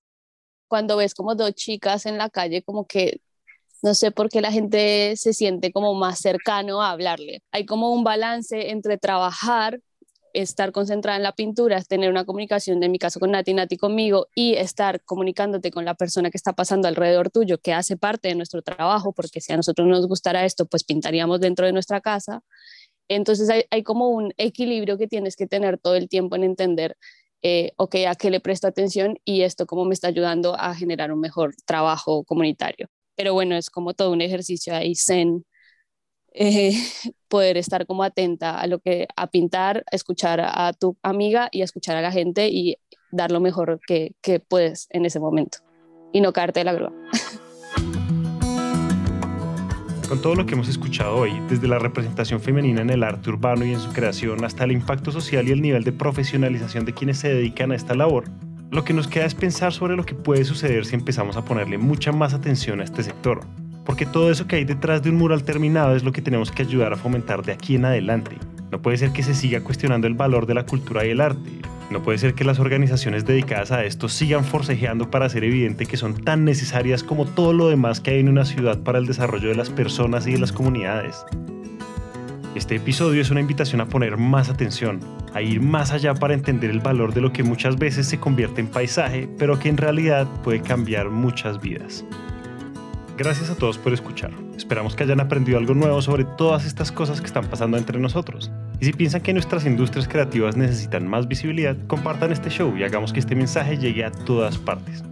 cuando 0.73 0.97
ves 0.97 1.13
como 1.13 1.35
dos 1.35 1.53
chicas 1.53 2.07
en 2.07 2.17
la 2.17 2.31
calle, 2.31 2.63
como 2.63 2.87
que 2.87 3.21
no 3.83 3.95
sé 3.95 4.11
por 4.11 4.31
qué 4.31 4.41
la 4.41 4.51
gente 4.51 5.17
se 5.19 5.35
siente 5.35 5.71
como 5.71 5.93
más 5.93 6.19
cercano 6.19 6.81
a 6.81 6.93
hablarle. 6.93 7.43
Hay 7.51 7.67
como 7.67 7.93
un 7.93 8.05
balance 8.05 8.71
entre 8.71 8.97
trabajar, 8.97 9.81
estar 10.33 10.73
concentrada 10.73 11.17
en 11.17 11.23
la 11.23 11.33
pintura, 11.33 11.83
tener 11.83 12.11
una 12.11 12.25
comunicación, 12.25 12.81
de 12.81 12.89
mi 12.89 12.99
caso 12.99 13.21
con 13.21 13.31
Nati, 13.33 13.55
Nati 13.55 13.77
conmigo, 13.77 14.29
y 14.35 14.55
estar 14.55 15.03
comunicándote 15.05 15.71
con 15.71 15.85
la 15.85 15.95
persona 15.95 16.31
que 16.31 16.37
está 16.37 16.53
pasando 16.53 16.89
alrededor 16.89 17.31
tuyo, 17.31 17.59
que 17.59 17.73
hace 17.73 17.97
parte 17.97 18.29
de 18.29 18.35
nuestro 18.35 18.63
trabajo, 18.63 19.13
porque 19.13 19.41
si 19.41 19.53
a 19.53 19.57
nosotros 19.57 19.87
nos 19.87 20.07
gustara 20.07 20.45
esto, 20.45 20.67
pues 20.67 20.85
pintaríamos 20.85 21.41
dentro 21.41 21.67
de 21.67 21.73
nuestra 21.73 22.01
casa. 22.01 22.43
Entonces 23.09 23.49
hay, 23.51 23.65
hay 23.71 23.83
como 23.83 24.09
un 24.09 24.33
equilibrio 24.39 24.99
que 24.99 25.09
tienes 25.09 25.37
que 25.37 25.47
tener 25.47 25.79
todo 25.79 25.97
el 25.97 26.09
tiempo 26.09 26.37
en 26.37 26.45
entender 26.45 26.97
eh, 27.43 27.73
ok, 27.77 27.97
a 28.09 28.15
qué 28.15 28.31
le 28.31 28.39
presto 28.39 28.69
atención 28.69 29.19
y 29.25 29.43
esto 29.43 29.67
cómo 29.67 29.85
me 29.85 29.95
está 29.95 30.07
ayudando 30.07 30.55
a 30.55 30.75
generar 30.77 31.13
un 31.13 31.19
mejor 31.19 31.55
trabajo 31.67 32.23
comunitario. 32.25 32.89
Pero 33.17 33.35
bueno, 33.35 33.57
es 33.57 33.69
como 33.69 33.95
todo 33.95 34.13
un 34.13 34.21
ejercicio 34.21 34.75
ahí 34.75 34.95
zen, 34.95 35.45
eh, 36.35 36.73
poder 37.29 37.57
estar 37.57 37.87
como 37.87 38.03
atenta 38.03 38.59
a 38.59 38.67
lo 38.67 38.79
que, 38.79 39.07
a 39.17 39.27
pintar, 39.29 39.85
escuchar 39.91 40.41
a 40.41 40.73
tu 40.73 40.97
amiga 41.03 41.49
y 41.51 41.63
a 41.63 41.65
escuchar 41.65 41.97
a 41.97 42.03
la 42.03 42.13
gente 42.13 42.49
y 42.49 42.77
dar 43.11 43.31
lo 43.31 43.41
mejor 43.41 43.81
que, 43.87 44.15
que 44.21 44.41
puedes 44.41 44.89
en 44.91 45.05
ese 45.05 45.21
momento 45.21 45.59
y 46.13 46.21
no 46.21 46.33
caerte 46.33 46.61
de 46.61 46.65
la 46.65 46.73
grúa. 46.75 46.93
Con 50.09 50.21
todo 50.21 50.35
lo 50.35 50.45
que 50.45 50.53
hemos 50.53 50.69
escuchado 50.69 51.17
hoy, 51.17 51.33
desde 51.49 51.67
la 51.67 51.79
representación 51.79 52.39
femenina 52.39 52.83
en 52.83 52.91
el 52.91 53.03
arte 53.03 53.31
urbano 53.31 53.65
y 53.65 53.73
en 53.73 53.81
su 53.81 53.91
creación 53.95 54.45
hasta 54.45 54.65
el 54.65 54.73
impacto 54.73 55.11
social 55.11 55.49
y 55.49 55.53
el 55.53 55.63
nivel 55.63 55.85
de 55.85 55.93
profesionalización 55.93 56.85
de 56.85 56.93
quienes 56.93 57.17
se 57.17 57.33
dedican 57.33 57.73
a 57.73 57.77
esta 57.77 57.95
labor, 57.95 58.25
lo 58.71 58.85
que 58.85 58.93
nos 58.93 59.09
queda 59.09 59.25
es 59.25 59.35
pensar 59.35 59.73
sobre 59.73 59.97
lo 59.97 60.05
que 60.05 60.15
puede 60.15 60.45
suceder 60.45 60.85
si 60.85 60.97
empezamos 60.97 61.39
a 61.39 61.47
ponerle 61.47 61.79
mucha 61.79 62.13
más 62.13 62.35
atención 62.35 62.83
a 62.83 62.85
este 62.85 63.03
sector. 63.03 63.41
Porque 63.85 64.07
todo 64.07 64.31
eso 64.31 64.47
que 64.47 64.57
hay 64.57 64.65
detrás 64.65 65.03
de 65.03 65.11
un 65.11 65.17
mural 65.17 65.45
terminado 65.45 65.97
es 65.97 66.05
lo 66.05 66.13
que 66.13 66.23
tenemos 66.23 66.51
que 66.51 66.63
ayudar 66.63 66.93
a 66.93 66.97
fomentar 66.97 67.43
de 67.43 67.53
aquí 67.53 67.77
en 67.77 67.85
adelante. 67.85 68.37
No 68.71 68.81
puede 68.81 68.97
ser 68.97 69.13
que 69.13 69.23
se 69.23 69.35
siga 69.35 69.61
cuestionando 69.61 70.07
el 70.07 70.15
valor 70.15 70.47
de 70.47 70.55
la 70.55 70.65
cultura 70.65 71.05
y 71.05 71.11
el 71.11 71.21
arte, 71.21 71.61
no 71.93 72.03
puede 72.03 72.17
ser 72.17 72.33
que 72.33 72.45
las 72.45 72.59
organizaciones 72.59 73.27
dedicadas 73.27 73.71
a 73.71 73.85
esto 73.85 74.09
sigan 74.09 74.45
forcejeando 74.45 75.11
para 75.11 75.27
hacer 75.27 75.45
evidente 75.45 75.85
que 75.85 75.99
son 75.99 76.15
tan 76.15 76.43
necesarias 76.43 77.05
como 77.05 77.27
todo 77.27 77.53
lo 77.53 77.69
demás 77.69 78.01
que 78.01 78.13
hay 78.13 78.21
en 78.21 78.31
una 78.31 78.47
ciudad 78.47 78.79
para 78.79 78.99
el 78.99 79.07
desarrollo 79.07 79.51
de 79.51 79.57
las 79.57 79.69
personas 79.69 80.27
y 80.27 80.33
de 80.33 80.39
las 80.39 80.53
comunidades. 80.53 81.27
Este 82.55 82.77
episodio 82.77 83.21
es 83.21 83.31
una 83.31 83.41
invitación 83.41 83.83
a 83.83 83.89
poner 83.89 84.17
más 84.17 84.49
atención, 84.49 85.01
a 85.35 85.43
ir 85.43 85.61
más 85.61 85.93
allá 85.93 86.15
para 86.15 86.33
entender 86.33 86.71
el 86.71 86.81
valor 86.81 87.13
de 87.13 87.21
lo 87.21 87.31
que 87.31 87.43
muchas 87.43 87.77
veces 87.77 88.07
se 88.07 88.19
convierte 88.19 88.63
en 88.63 88.69
paisaje, 88.69 89.29
pero 89.39 89.59
que 89.59 89.69
en 89.69 89.77
realidad 89.77 90.27
puede 90.43 90.63
cambiar 90.63 91.11
muchas 91.11 91.61
vidas. 91.61 92.07
Gracias 93.23 93.51
a 93.51 93.55
todos 93.55 93.79
por 93.79 93.93
escuchar. 93.93 94.33
Esperamos 94.57 94.97
que 94.97 95.05
hayan 95.05 95.21
aprendido 95.21 95.57
algo 95.57 95.75
nuevo 95.75 96.03
sobre 96.03 96.25
todas 96.25 96.67
estas 96.67 96.91
cosas 96.91 97.21
que 97.21 97.29
están 97.29 97.47
pasando 97.47 97.77
entre 97.77 98.01
nosotros. 98.01 98.51
Y 98.81 98.87
si 98.87 98.93
piensan 98.93 99.21
que 99.21 99.33
nuestras 99.33 99.65
industrias 99.65 100.09
creativas 100.09 100.57
necesitan 100.57 101.07
más 101.07 101.29
visibilidad, 101.29 101.77
compartan 101.87 102.33
este 102.33 102.51
show 102.51 102.77
y 102.77 102.83
hagamos 102.83 103.13
que 103.13 103.21
este 103.21 103.37
mensaje 103.37 103.79
llegue 103.79 104.05
a 104.05 104.11
todas 104.11 104.59
partes. 104.59 105.05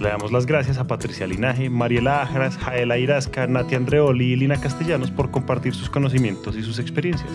Le 0.00 0.08
damos 0.08 0.30
las 0.30 0.46
gracias 0.46 0.78
a 0.78 0.86
Patricia 0.86 1.26
Linaje, 1.26 1.68
Mariela 1.68 2.22
Ájaras, 2.22 2.56
Jaela 2.58 2.96
Irasca, 2.96 3.48
Nati 3.48 3.74
Andreoli 3.74 4.34
y 4.34 4.36
Lina 4.36 4.60
Castellanos 4.60 5.10
por 5.10 5.32
compartir 5.32 5.74
sus 5.74 5.90
conocimientos 5.90 6.56
y 6.56 6.62
sus 6.62 6.78
experiencias. 6.78 7.32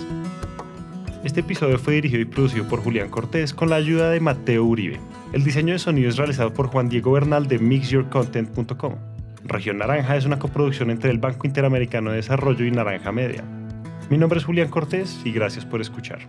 Este 1.25 1.41
episodio 1.41 1.77
fue 1.79 1.95
dirigido 1.95 2.21
y 2.21 2.25
producido 2.25 2.65
por 2.69 2.79
Julián 2.79 3.09
Cortés 3.09 3.53
con 3.53 3.69
la 3.69 3.75
ayuda 3.75 4.09
de 4.11 4.21
Mateo 4.21 4.63
Uribe. 4.63 5.01
El 5.33 5.43
diseño 5.43 5.73
de 5.73 5.79
sonido 5.79 6.07
es 6.07 6.15
realizado 6.15 6.53
por 6.53 6.67
Juan 6.67 6.87
Diego 6.87 7.11
Bernal 7.11 7.49
de 7.49 7.59
mixyourcontent.com. 7.59 9.16
Región 9.47 9.77
Naranja 9.77 10.17
es 10.17 10.25
una 10.25 10.39
coproducción 10.39 10.91
entre 10.91 11.09
el 11.09 11.19
Banco 11.19 11.47
Interamericano 11.47 12.09
de 12.09 12.17
Desarrollo 12.17 12.65
y 12.65 12.71
Naranja 12.71 13.13
Media. 13.13 13.43
Mi 14.09 14.17
nombre 14.17 14.39
es 14.39 14.45
Julián 14.45 14.67
Cortés 14.67 15.21
y 15.23 15.31
gracias 15.31 15.65
por 15.65 15.79
escuchar. 15.79 16.19